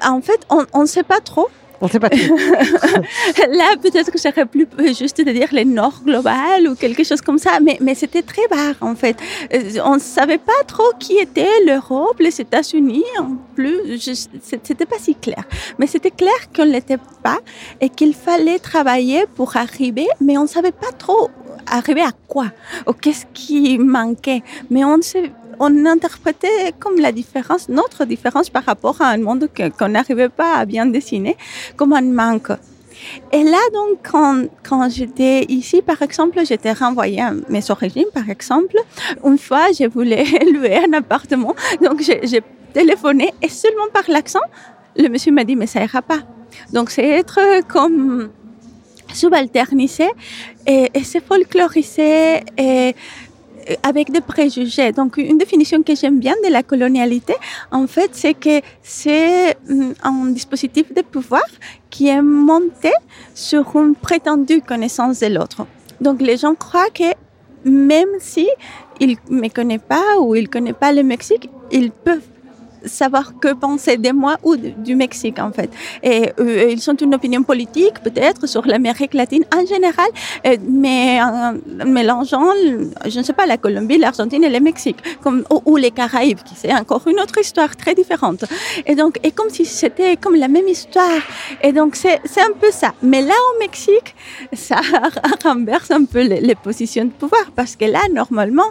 En 0.04 0.20
fait, 0.20 0.46
on 0.72 0.80
ne 0.80 0.86
sait 0.86 1.02
pas 1.02 1.20
trop. 1.20 1.48
On 1.82 1.86
ne 1.86 1.90
sait 1.90 1.98
pas 1.98 2.10
tout. 2.10 2.16
Là, 3.50 3.74
peut-être 3.82 4.12
que 4.12 4.16
serait 4.16 4.46
plus 4.46 4.68
juste 4.96 5.18
de 5.18 5.32
dire 5.32 5.48
les 5.50 5.64
nord 5.64 6.00
global 6.06 6.68
ou 6.68 6.76
quelque 6.76 7.02
chose 7.02 7.20
comme 7.20 7.38
ça, 7.38 7.58
mais, 7.60 7.76
mais 7.80 7.96
c'était 7.96 8.22
très 8.22 8.46
bas 8.48 8.74
en 8.80 8.94
fait. 8.94 9.16
Euh, 9.52 9.80
on 9.84 9.96
ne 9.96 10.00
savait 10.00 10.38
pas 10.38 10.62
trop 10.68 10.92
qui 11.00 11.14
était 11.18 11.50
l'Europe, 11.66 12.20
les 12.20 12.40
États-Unis, 12.40 13.02
en 13.18 13.32
plus, 13.56 13.98
c'était 14.40 14.86
pas 14.86 14.98
si 15.00 15.16
clair. 15.16 15.42
Mais 15.80 15.88
c'était 15.88 16.12
clair 16.12 16.52
qu'on 16.54 16.66
ne 16.66 16.70
l'était 16.70 17.00
pas 17.20 17.40
et 17.80 17.88
qu'il 17.88 18.14
fallait 18.14 18.60
travailler 18.60 19.24
pour 19.34 19.56
arriver, 19.56 20.06
mais 20.20 20.38
on 20.38 20.42
ne 20.42 20.48
savait 20.48 20.70
pas 20.70 20.92
trop 20.96 21.30
arriver 21.66 22.02
à 22.02 22.12
quoi? 22.28 22.46
Ou 22.86 22.92
qu'est-ce 22.92 23.26
qui 23.32 23.78
manquait? 23.78 24.42
Mais 24.70 24.84
on 24.84 25.00
sait 25.02 25.32
on 25.58 25.86
interprétait 25.86 26.72
comme 26.78 26.98
la 26.98 27.12
différence, 27.12 27.68
notre 27.68 28.04
différence 28.04 28.50
par 28.50 28.64
rapport 28.64 29.00
à 29.00 29.08
un 29.08 29.18
monde 29.18 29.48
qu'on 29.78 29.88
n'arrivait 29.88 30.28
pas 30.28 30.56
à 30.56 30.64
bien 30.64 30.86
dessiner, 30.86 31.36
comme 31.76 31.92
un 31.92 32.02
manque. 32.02 32.50
Et 33.32 33.42
là, 33.44 33.58
donc, 33.72 33.98
quand, 34.10 34.44
quand 34.62 34.88
j'étais 34.88 35.44
ici, 35.44 35.82
par 35.82 36.02
exemple, 36.02 36.40
j'étais 36.44 36.72
renvoyée 36.72 37.20
à 37.20 37.32
mes 37.48 37.70
origines, 37.70 38.10
par 38.12 38.28
exemple. 38.28 38.76
Une 39.24 39.38
fois, 39.38 39.66
je 39.78 39.86
voulais 39.86 40.24
louer 40.52 40.84
un 40.86 40.92
appartement, 40.94 41.54
donc 41.80 42.02
j'ai 42.02 42.42
téléphoné 42.72 43.32
et 43.42 43.48
seulement 43.48 43.88
par 43.92 44.04
l'accent, 44.08 44.46
le 44.96 45.08
monsieur 45.08 45.32
m'a 45.32 45.44
dit, 45.44 45.56
mais 45.56 45.66
ça 45.66 45.82
ira 45.82 46.02
pas. 46.02 46.20
Donc, 46.72 46.90
c'est 46.90 47.06
être 47.06 47.38
comme 47.68 48.30
subalternisé 49.14 50.08
et, 50.66 50.90
et 50.94 51.04
c'est 51.04 51.24
folklorisé 51.24 52.40
et 52.56 52.94
euh, 53.70 53.74
avec 53.82 54.10
des 54.10 54.20
préjugés. 54.20 54.92
Donc, 54.92 55.16
une 55.16 55.38
définition 55.38 55.82
que 55.82 55.94
j'aime 55.94 56.18
bien 56.18 56.34
de 56.44 56.50
la 56.50 56.62
colonialité, 56.62 57.34
en 57.70 57.86
fait, 57.86 58.10
c'est 58.12 58.34
que 58.34 58.60
c'est 58.82 59.56
mm, 59.68 59.92
un 60.02 60.26
dispositif 60.26 60.92
de 60.92 61.02
pouvoir 61.02 61.44
qui 61.90 62.08
est 62.08 62.22
monté 62.22 62.92
sur 63.34 63.76
une 63.76 63.94
prétendue 63.94 64.62
connaissance 64.62 65.20
de 65.20 65.26
l'autre. 65.26 65.66
Donc, 66.00 66.20
les 66.20 66.36
gens 66.36 66.54
croient 66.54 66.90
que 66.92 67.12
même 67.64 68.08
si 68.18 68.48
ne 69.00 69.14
me 69.28 69.48
connaissent 69.48 69.80
pas 69.88 70.18
ou 70.20 70.34
ils 70.34 70.44
ne 70.44 70.48
connaissent 70.48 70.74
pas 70.80 70.92
le 70.92 71.02
Mexique, 71.02 71.48
ils 71.70 71.90
peuvent 71.90 72.31
savoir 72.84 73.38
que 73.40 73.52
penser 73.54 73.96
de 73.96 74.10
moi 74.10 74.36
ou 74.42 74.56
du 74.56 74.94
Mexique 74.96 75.38
en 75.38 75.52
fait. 75.52 75.70
Et 76.02 76.32
euh, 76.38 76.70
ils 76.70 76.90
ont 76.90 76.94
une 76.94 77.14
opinion 77.14 77.42
politique 77.42 77.94
peut-être 78.02 78.46
sur 78.46 78.66
l'Amérique 78.66 79.14
latine 79.14 79.44
en 79.54 79.64
général, 79.66 80.08
euh, 80.46 80.56
mais 80.68 81.20
en 81.22 81.54
mélangeant, 81.86 82.50
je 83.06 83.18
ne 83.18 83.24
sais 83.24 83.32
pas, 83.32 83.46
la 83.46 83.56
Colombie, 83.56 83.98
l'Argentine 83.98 84.44
et 84.44 84.50
le 84.50 84.60
Mexique, 84.60 84.98
comme, 85.22 85.44
ou, 85.66 85.76
les 85.76 85.90
Caraïbes, 85.90 86.42
qui 86.44 86.54
c'est 86.54 86.74
encore 86.74 87.06
une 87.06 87.20
autre 87.20 87.38
histoire 87.38 87.76
très 87.76 87.94
différente. 87.94 88.44
Et 88.86 88.94
donc, 88.94 89.18
et 89.22 89.30
comme 89.30 89.50
si 89.50 89.64
c'était 89.64 90.16
comme 90.16 90.36
la 90.36 90.48
même 90.48 90.68
histoire. 90.68 91.22
Et 91.62 91.72
donc, 91.72 91.96
c'est 91.96 92.40
un 92.40 92.52
peu 92.58 92.70
ça. 92.70 92.94
Mais 93.02 93.22
là, 93.22 93.34
au 93.50 93.58
Mexique, 93.58 94.14
ça 94.52 94.80
renverse 95.44 95.90
un 95.90 96.04
peu 96.04 96.22
les, 96.22 96.54
positions 96.54 97.06
de 97.06 97.10
pouvoir, 97.10 97.50
parce 97.56 97.76
que 97.76 97.84
là, 97.84 98.00
normalement, 98.12 98.70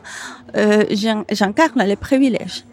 euh, 0.56 0.84
j'incarne 1.30 1.84
les 1.84 1.96
privilèges. 1.96 2.63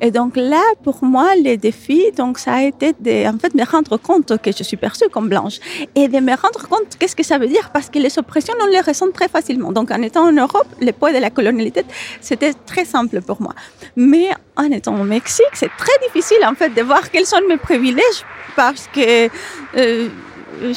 Et 0.00 0.10
donc 0.10 0.36
là, 0.36 0.62
pour 0.82 1.04
moi, 1.04 1.34
les 1.36 1.56
défis, 1.56 2.10
donc 2.16 2.38
ça 2.38 2.54
a 2.54 2.62
été 2.62 2.94
de, 3.00 3.26
en 3.26 3.38
fait, 3.38 3.54
me 3.54 3.64
rendre 3.64 3.96
compte 3.96 4.36
que 4.38 4.50
je 4.52 4.62
suis 4.62 4.76
perçue 4.76 5.08
comme 5.10 5.28
blanche 5.28 5.58
et 5.94 6.08
de 6.08 6.18
me 6.20 6.34
rendre 6.34 6.68
compte 6.68 6.96
qu'est-ce 6.98 7.16
que 7.16 7.22
ça 7.22 7.38
veut 7.38 7.48
dire 7.48 7.70
parce 7.72 7.88
que 7.90 7.98
les 7.98 8.18
oppressions, 8.18 8.54
on 8.62 8.66
les 8.66 8.80
ressent 8.80 9.10
très 9.12 9.28
facilement. 9.28 9.72
Donc 9.72 9.90
en 9.90 10.02
étant 10.02 10.24
en 10.28 10.32
Europe, 10.32 10.68
le 10.80 10.92
poids 10.92 11.12
de 11.12 11.18
la 11.18 11.30
colonialité, 11.30 11.82
c'était 12.20 12.54
très 12.66 12.84
simple 12.84 13.20
pour 13.20 13.40
moi. 13.40 13.54
Mais 13.96 14.28
en 14.56 14.70
étant 14.70 14.98
au 15.00 15.04
Mexique, 15.04 15.54
c'est 15.54 15.70
très 15.76 15.98
difficile 16.06 16.38
en 16.46 16.54
fait 16.54 16.70
de 16.70 16.82
voir 16.82 17.10
quels 17.10 17.26
sont 17.26 17.40
mes 17.48 17.56
privilèges 17.56 18.24
parce 18.56 18.88
que 18.94 19.28
euh, 19.76 20.08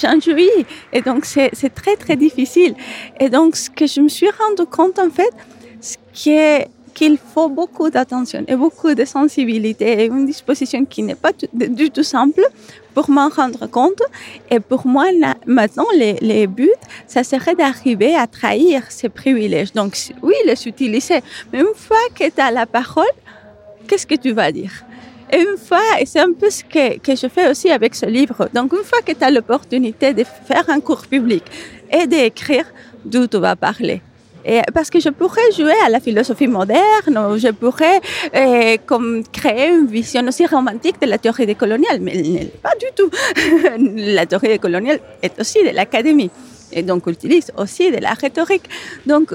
j'en 0.02 0.20
jouis. 0.20 0.66
Et 0.94 1.02
donc 1.02 1.26
c'est 1.26 1.74
très 1.74 1.96
très 1.96 2.16
difficile. 2.16 2.76
Et 3.20 3.30
donc 3.30 3.56
ce 3.56 3.70
que 3.70 3.86
je 3.88 4.02
me 4.02 4.10
suis 4.10 4.30
rendu 4.30 4.66
compte 4.70 5.00
en 5.00 5.10
fait, 5.10 5.34
ce 5.82 5.96
qui 6.14 6.32
est 6.32 6.68
qu'il 6.98 7.20
faut 7.34 7.48
beaucoup 7.48 7.92
d'attention 7.92 8.44
et 8.48 8.56
beaucoup 8.56 8.96
de 8.96 9.06
sensibilité 9.06 9.88
et 10.02 10.06
une 10.08 10.26
disposition 10.26 10.84
qui 10.84 11.04
n'est 11.04 11.22
pas 11.26 11.32
du 11.54 11.92
tout 11.92 12.08
simple 12.16 12.44
pour 12.96 13.12
m'en 13.12 13.30
rendre 13.30 13.68
compte. 13.68 14.02
Et 14.50 14.60
pour 14.60 14.88
moi, 14.88 15.06
maintenant, 15.46 15.92
les, 15.96 16.16
les 16.32 16.48
buts, 16.48 16.82
ça 17.06 17.24
serait 17.24 17.54
d'arriver 17.54 18.16
à 18.16 18.26
trahir 18.26 18.80
ces 18.90 19.10
privilèges. 19.10 19.74
Donc, 19.74 19.96
oui, 20.24 20.34
les 20.48 20.68
utiliser. 20.68 21.20
Mais 21.54 21.60
une 21.60 21.76
fois 21.76 22.06
que 22.16 22.28
tu 22.36 22.42
as 22.42 22.50
la 22.50 22.66
parole, 22.66 23.16
qu'est-ce 23.88 24.08
que 24.08 24.16
tu 24.16 24.32
vas 24.32 24.52
dire? 24.52 24.74
Et 25.32 25.40
une 25.42 25.58
fois, 25.68 25.88
et 26.00 26.08
c'est 26.08 26.22
un 26.30 26.34
peu 26.34 26.50
ce 26.50 26.64
que, 26.64 26.98
que, 26.98 27.16
je 27.16 27.28
fais 27.28 27.48
aussi 27.52 27.70
avec 27.70 27.94
ce 27.94 28.08
livre, 28.08 28.50
donc 28.54 28.72
une 28.72 28.86
fois 28.90 29.02
que 29.06 29.12
tu 29.12 29.24
as 29.24 29.30
l'opportunité 29.30 30.14
de 30.14 30.24
faire 30.24 30.68
un 30.70 30.80
cours 30.80 31.06
public 31.06 31.44
et 31.92 32.08
d'écrire, 32.08 32.66
d'où 33.06 33.28
tu 33.28 33.38
vas 33.38 33.58
parler 33.58 34.02
parce 34.74 34.90
que 34.90 35.00
je 35.00 35.10
pourrais 35.10 35.52
jouer 35.56 35.74
à 35.86 35.90
la 35.90 36.00
philosophie 36.00 36.48
moderne, 36.48 37.38
je 37.38 37.52
pourrais 37.52 38.00
euh, 38.36 38.78
créer 39.32 39.70
une 39.70 39.88
vision 39.88 40.26
aussi 40.28 40.46
romantique 40.46 41.02
de 41.02 41.08
la 41.08 41.18
théorie 41.18 41.46
décoloniale, 41.46 42.00
mais 42.02 42.50
pas 42.62 42.74
du 42.80 42.88
tout. 42.96 43.10
la 43.96 44.26
théorie 44.26 44.50
décoloniale 44.50 45.00
est 45.22 45.40
aussi 45.40 45.64
de 45.64 45.70
l'académie 45.70 46.32
et 46.72 46.82
donc 46.82 47.08
utilise 47.08 47.52
aussi 47.58 47.92
de 47.92 47.98
la 47.98 48.14
rhétorique. 48.14 48.70
Donc, 49.06 49.34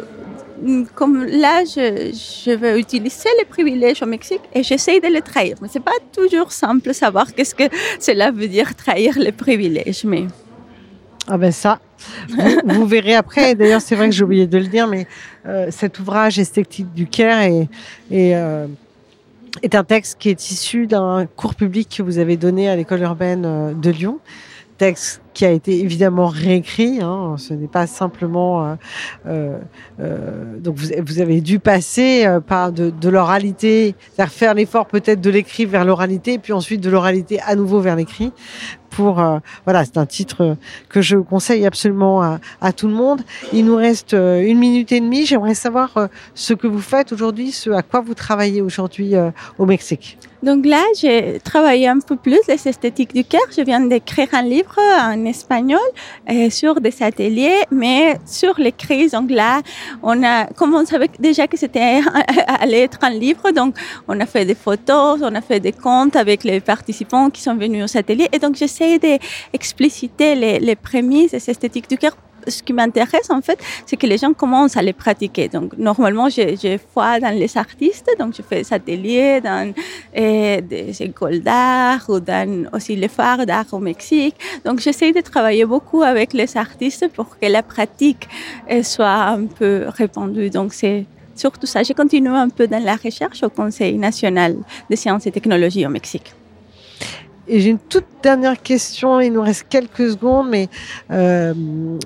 comme 0.94 1.24
là, 1.24 1.64
je, 1.64 2.12
je 2.12 2.52
vais 2.52 2.78
utiliser 2.78 3.28
les 3.38 3.44
privilèges 3.44 4.02
au 4.02 4.06
Mexique 4.06 4.42
et 4.54 4.62
j'essaie 4.62 5.00
de 5.00 5.08
les 5.08 5.22
trahir. 5.22 5.56
Mais 5.60 5.68
c'est 5.70 5.80
pas 5.80 5.98
toujours 6.12 6.52
simple 6.52 6.88
de 6.88 6.92
savoir 6.92 7.34
qu'est-ce 7.34 7.54
que 7.54 7.64
cela 7.98 8.30
veut 8.30 8.48
dire 8.48 8.74
trahir 8.76 9.18
les 9.18 9.32
privilèges. 9.32 10.04
Mais 10.04 10.24
ah 11.28 11.38
ben 11.38 11.52
ça, 11.52 11.78
vous, 12.66 12.86
verrez 12.86 13.14
après. 13.14 13.54
D'ailleurs, 13.54 13.80
c'est 13.80 13.94
vrai 13.94 14.08
que 14.08 14.14
j'ai 14.14 14.24
oublié 14.24 14.46
de 14.46 14.58
le 14.58 14.66
dire, 14.66 14.86
mais 14.86 15.06
euh, 15.46 15.68
cet 15.70 15.98
ouvrage 15.98 16.38
esthétique 16.38 16.92
du 16.94 17.06
Caire 17.06 17.40
est, 17.40 17.68
euh, 18.12 18.66
est, 19.62 19.74
un 19.74 19.84
texte 19.84 20.18
qui 20.18 20.28
est 20.30 20.50
issu 20.50 20.86
d'un 20.86 21.26
cours 21.26 21.54
public 21.54 21.94
que 21.96 22.02
vous 22.02 22.18
avez 22.18 22.36
donné 22.36 22.68
à 22.68 22.76
l'école 22.76 23.00
urbaine 23.00 23.44
euh, 23.44 23.72
de 23.74 23.90
Lyon. 23.90 24.18
Texte 24.78 25.20
qui 25.32 25.44
a 25.44 25.50
été 25.50 25.80
évidemment 25.80 26.26
réécrit. 26.26 27.00
Hein, 27.00 27.36
ce 27.38 27.54
n'est 27.54 27.68
pas 27.68 27.86
simplement 27.86 28.76
donc 29.24 30.76
vous, 30.76 31.20
avez 31.20 31.40
dû 31.40 31.60
passer 31.60 32.26
par 32.48 32.72
de, 32.72 32.90
de 32.90 33.08
l'oralité, 33.08 33.94
faire 34.28 34.54
l'effort 34.54 34.86
peut-être 34.86 35.20
de 35.20 35.30
l'écrit 35.30 35.66
vers 35.66 35.84
l'oralité, 35.84 36.38
puis 36.38 36.52
ensuite 36.52 36.80
de 36.80 36.90
l'oralité 36.90 37.38
à 37.42 37.54
nouveau 37.54 37.80
vers 37.80 37.94
l'écrit. 37.94 38.32
Pour 38.96 39.20
euh, 39.20 39.38
voilà, 39.64 39.84
c'est 39.84 39.98
un 39.98 40.06
titre 40.06 40.56
que 40.88 41.00
je 41.00 41.16
conseille 41.16 41.66
absolument 41.66 42.22
à, 42.22 42.38
à, 42.60 42.72
tout 42.72 42.88
le 42.88 42.94
monde. 42.94 43.22
Il 43.52 43.64
nous 43.64 43.76
reste 43.76 44.12
une 44.12 44.58
minute 44.58 44.92
et 44.92 45.00
demie. 45.00 45.26
J'aimerais 45.26 45.54
savoir 45.54 46.08
ce 46.34 46.54
que 46.54 46.66
vous 46.66 46.80
faites 46.80 47.12
aujourd'hui, 47.12 47.52
ce 47.52 47.70
à 47.70 47.82
quoi 47.82 48.00
vous 48.00 48.14
travaillez 48.14 48.60
aujourd'hui 48.60 49.14
au 49.58 49.66
Mexique. 49.66 50.18
Donc 50.42 50.66
là, 50.66 50.82
j'ai 51.00 51.38
travaillé 51.44 51.86
un 51.86 52.00
peu 52.00 52.16
plus 52.16 52.40
les 52.48 52.66
esthétiques 52.66 53.14
du 53.14 53.24
cœur. 53.24 53.42
Je 53.56 53.62
viens 53.62 53.78
d'écrire 53.78 54.26
un 54.32 54.42
livre 54.42 54.76
en 55.00 55.24
espagnol 55.24 55.78
euh, 56.28 56.50
sur 56.50 56.80
des 56.80 57.00
ateliers, 57.00 57.62
mais 57.70 58.16
sur 58.26 58.58
les 58.58 58.72
crises. 58.72 59.12
Donc 59.12 59.30
là, 59.30 59.60
on 60.02 60.20
a, 60.24 60.46
comme 60.46 60.74
on 60.74 60.84
savait 60.84 61.10
déjà 61.20 61.46
que 61.46 61.56
c'était 61.56 62.00
allait 62.60 62.82
être 62.82 62.98
un 63.02 63.10
livre, 63.10 63.52
donc 63.52 63.76
on 64.08 64.18
a 64.18 64.26
fait 64.26 64.44
des 64.44 64.56
photos, 64.56 65.20
on 65.22 65.32
a 65.36 65.40
fait 65.40 65.60
des 65.60 65.70
comptes 65.70 66.16
avec 66.16 66.42
les 66.42 66.58
participants 66.60 67.30
qui 67.30 67.40
sont 67.40 67.54
venus 67.54 67.84
aux 67.84 67.96
ateliers. 67.96 68.28
Et 68.32 68.40
donc 68.40 68.56
j'essaie 68.56 68.81
d'expliciter 68.98 70.34
les, 70.34 70.58
les 70.58 70.76
prémices 70.76 71.34
esthétiques 71.34 71.88
du 71.88 71.98
cœur 71.98 72.16
ce 72.46 72.62
qui 72.62 72.72
m'intéresse 72.72 73.30
en 73.30 73.40
fait, 73.40 73.58
c'est 73.86 73.96
que 73.96 74.06
les 74.06 74.18
gens 74.18 74.32
commencent 74.32 74.76
à 74.76 74.82
les 74.82 74.92
pratiquer. 74.92 75.48
Donc 75.48 75.76
normalement, 75.78 76.28
je, 76.28 76.56
je 76.62 76.78
vois 76.94 77.20
dans 77.20 77.34
les 77.36 77.56
artistes, 77.56 78.10
donc 78.18 78.34
je 78.36 78.42
fais 78.42 78.62
des 78.62 78.72
ateliers 78.72 79.40
dans 79.40 79.72
des 80.14 80.96
écoles 81.00 81.40
d'art 81.40 82.04
ou 82.08 82.20
dans 82.20 82.64
aussi 82.72 82.96
les 82.96 83.08
phares 83.08 83.46
d'art 83.46 83.66
au 83.72 83.78
Mexique. 83.78 84.36
Donc 84.64 84.80
j'essaie 84.80 85.12
de 85.12 85.20
travailler 85.20 85.64
beaucoup 85.64 86.02
avec 86.02 86.32
les 86.32 86.56
artistes 86.56 87.08
pour 87.08 87.38
que 87.38 87.46
la 87.46 87.62
pratique 87.62 88.28
soit 88.82 89.08
un 89.08 89.46
peu 89.46 89.86
répandue. 89.88 90.50
Donc 90.50 90.74
c'est 90.74 91.04
surtout 91.34 91.66
ça. 91.66 91.82
Je 91.82 91.92
continue 91.92 92.28
un 92.28 92.48
peu 92.48 92.66
dans 92.66 92.82
la 92.82 92.96
recherche 92.96 93.42
au 93.42 93.50
Conseil 93.50 93.96
national 93.98 94.56
de 94.90 94.96
sciences 94.96 95.26
et 95.26 95.30
technologies 95.30 95.86
au 95.86 95.90
Mexique. 95.90 96.34
Et 97.48 97.60
j'ai 97.60 97.70
une 97.70 97.78
toute 97.78 98.06
dernière 98.22 98.60
question, 98.62 99.20
il 99.20 99.32
nous 99.32 99.42
reste 99.42 99.66
quelques 99.68 100.10
secondes, 100.10 100.48
mais 100.48 100.68
euh, 101.10 101.52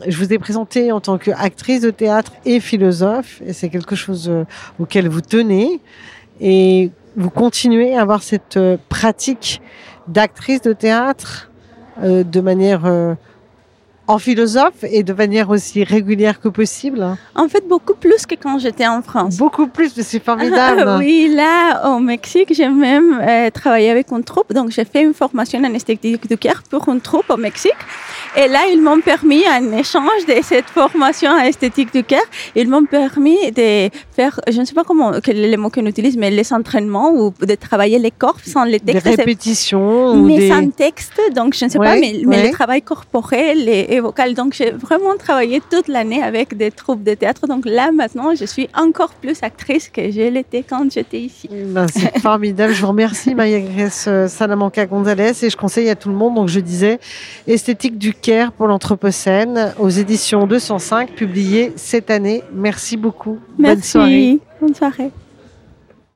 je 0.07 0.17
vous 0.17 0.33
ai 0.33 0.39
présenté 0.39 0.93
en 0.93 1.01
tant 1.01 1.19
qu'actrice 1.19 1.83
de 1.83 1.91
théâtre 1.91 2.33
et 2.47 2.59
philosophe, 2.59 3.43
et 3.45 3.53
c'est 3.53 3.69
quelque 3.69 3.95
chose 3.95 4.31
euh, 4.31 4.45
auquel 4.79 5.09
vous 5.09 5.21
tenez, 5.21 5.81
et 6.41 6.91
vous 7.17 7.31
continuez 7.31 7.95
à 7.97 8.03
avoir 8.03 8.23
cette 8.23 8.57
euh, 8.57 8.79
pratique 8.89 9.61
d'actrice 10.09 10.63
de 10.63 10.73
théâtre 10.73 11.51
euh, 12.03 12.25
de 12.25 12.41
manière 12.41 13.17
en 14.09 14.19
philosophe 14.19 14.85
et 14.85 15.03
de 15.03 15.13
manière 15.13 15.51
aussi 15.51 15.85
régulière 15.85 16.41
que 16.41 16.49
possible 16.49 17.17
En 17.35 17.49
fait, 17.49 17.67
beaucoup 17.69 17.95
plus 17.95 18.25
que 18.27 18.35
quand 18.35 18.59
j'étais 18.59 18.87
en 18.87 19.03
France. 19.03 19.37
Beaucoup 19.37 19.67
plus, 19.67 19.93
c'est 20.01 20.23
formidable. 20.25 20.97
oui, 20.99 21.33
là, 21.35 21.91
au 21.91 21.99
Mexique, 21.99 22.53
j'ai 22.55 22.69
même 22.69 23.21
euh, 23.21 23.51
travaillé 23.51 23.91
avec 23.91 24.11
une 24.13 24.25
troupe. 24.25 24.53
Donc, 24.53 24.71
j'ai 24.71 24.85
fait 24.85 25.03
une 25.03 25.15
formation 25.15 25.59
en 25.61 25.75
esthétique 25.75 26.29
du 26.29 26.37
cœur 26.37 26.63
pour 26.71 26.89
une 26.89 27.01
troupe 27.01 27.29
au 27.31 27.37
Mexique. 27.37 27.75
Et 28.37 28.49
là, 28.49 28.67
ils 28.71 28.83
m'ont 28.83 29.01
permis, 29.01 29.45
en 29.49 29.73
échange 29.73 30.27
de 30.29 30.35
cette 30.43 30.67
formation 30.67 31.31
en 31.31 31.39
esthétique 31.39 31.91
du 31.93 32.05
cœur, 32.05 32.23
ils 32.55 32.69
m'ont 32.69 32.85
permis 32.85 33.51
de 33.51 33.89
faire, 34.15 34.39
je 34.51 34.61
ne 34.61 34.67
sais 34.67 34.75
pas 34.75 34.85
comment, 34.85 35.13
quel 35.23 35.39
est 35.39 35.51
le 35.51 35.57
mot 35.57 35.71
qu'on 35.71 35.87
utilise, 35.87 36.19
mais 36.19 36.31
les 36.31 36.53
entraînements 36.53 37.13
ou 37.13 37.33
de 37.41 37.55
travailler 37.55 37.99
les 37.99 38.11
corps 38.11 38.37
sans 38.45 38.65
les 38.65 38.79
textes. 38.79 39.05
Des 39.05 39.11
répétitions. 39.15 40.17
Mais 40.17 40.37
des... 40.37 40.49
sans 40.51 40.69
texte, 40.69 41.19
donc 41.35 41.55
je 41.55 41.65
ne 41.65 41.71
sais 41.71 41.79
pas, 41.79 41.97
mais, 41.97 42.21
mais 42.27 42.49
le 42.49 42.53
travail 42.53 42.83
corporel 42.83 43.69
et, 43.71 43.87
et 43.95 44.01
vocal. 44.01 44.35
Donc 44.35 44.53
j'ai 44.53 44.71
vraiment 44.71 45.17
travaillé 45.17 45.63
toute 45.71 45.89
l'année 45.89 46.23
avec 46.23 46.57
des 46.59 46.71
troupes 46.71 47.03
de 47.03 47.15
théâtre. 47.15 47.47
Donc 47.47 47.65
là, 47.65 47.91
maintenant, 47.91 48.35
je 48.35 48.45
suis 48.45 48.69
encore 48.77 49.15
plus 49.15 49.43
actrice 49.43 49.89
que 49.89 50.11
je 50.11 50.29
l'étais 50.29 50.63
quand 50.63 50.93
j'étais 50.93 51.21
ici. 51.21 51.49
Ben, 51.51 51.87
c'est 51.89 52.19
formidable. 52.21 52.75
Je 52.75 52.83
vous 52.83 52.89
remercie, 52.89 53.35
Maria 53.35 53.61
Grace 53.61 54.09
Salamanca 54.29 54.85
Gonzalez, 54.85 55.33
et 55.43 55.49
je 55.49 55.57
conseille 55.57 55.89
à 55.89 55.95
tout 55.95 56.11
le 56.11 56.15
monde, 56.15 56.35
donc 56.35 56.49
je 56.49 56.61
disais, 56.61 56.99
Esthétique 57.47 57.97
du 57.97 58.13
Pour 58.57 58.67
l'Anthropocène 58.67 59.73
aux 59.79 59.89
éditions 59.89 60.49
205, 60.49 61.13
publié 61.13 61.73
cette 61.77 62.11
année. 62.11 62.43
Merci 62.53 62.97
beaucoup. 62.97 63.39
Merci. 63.57 63.77
Bonne 63.77 63.83
soirée. 63.83 64.39
Bonne 64.61 64.75
soirée. 64.75 65.11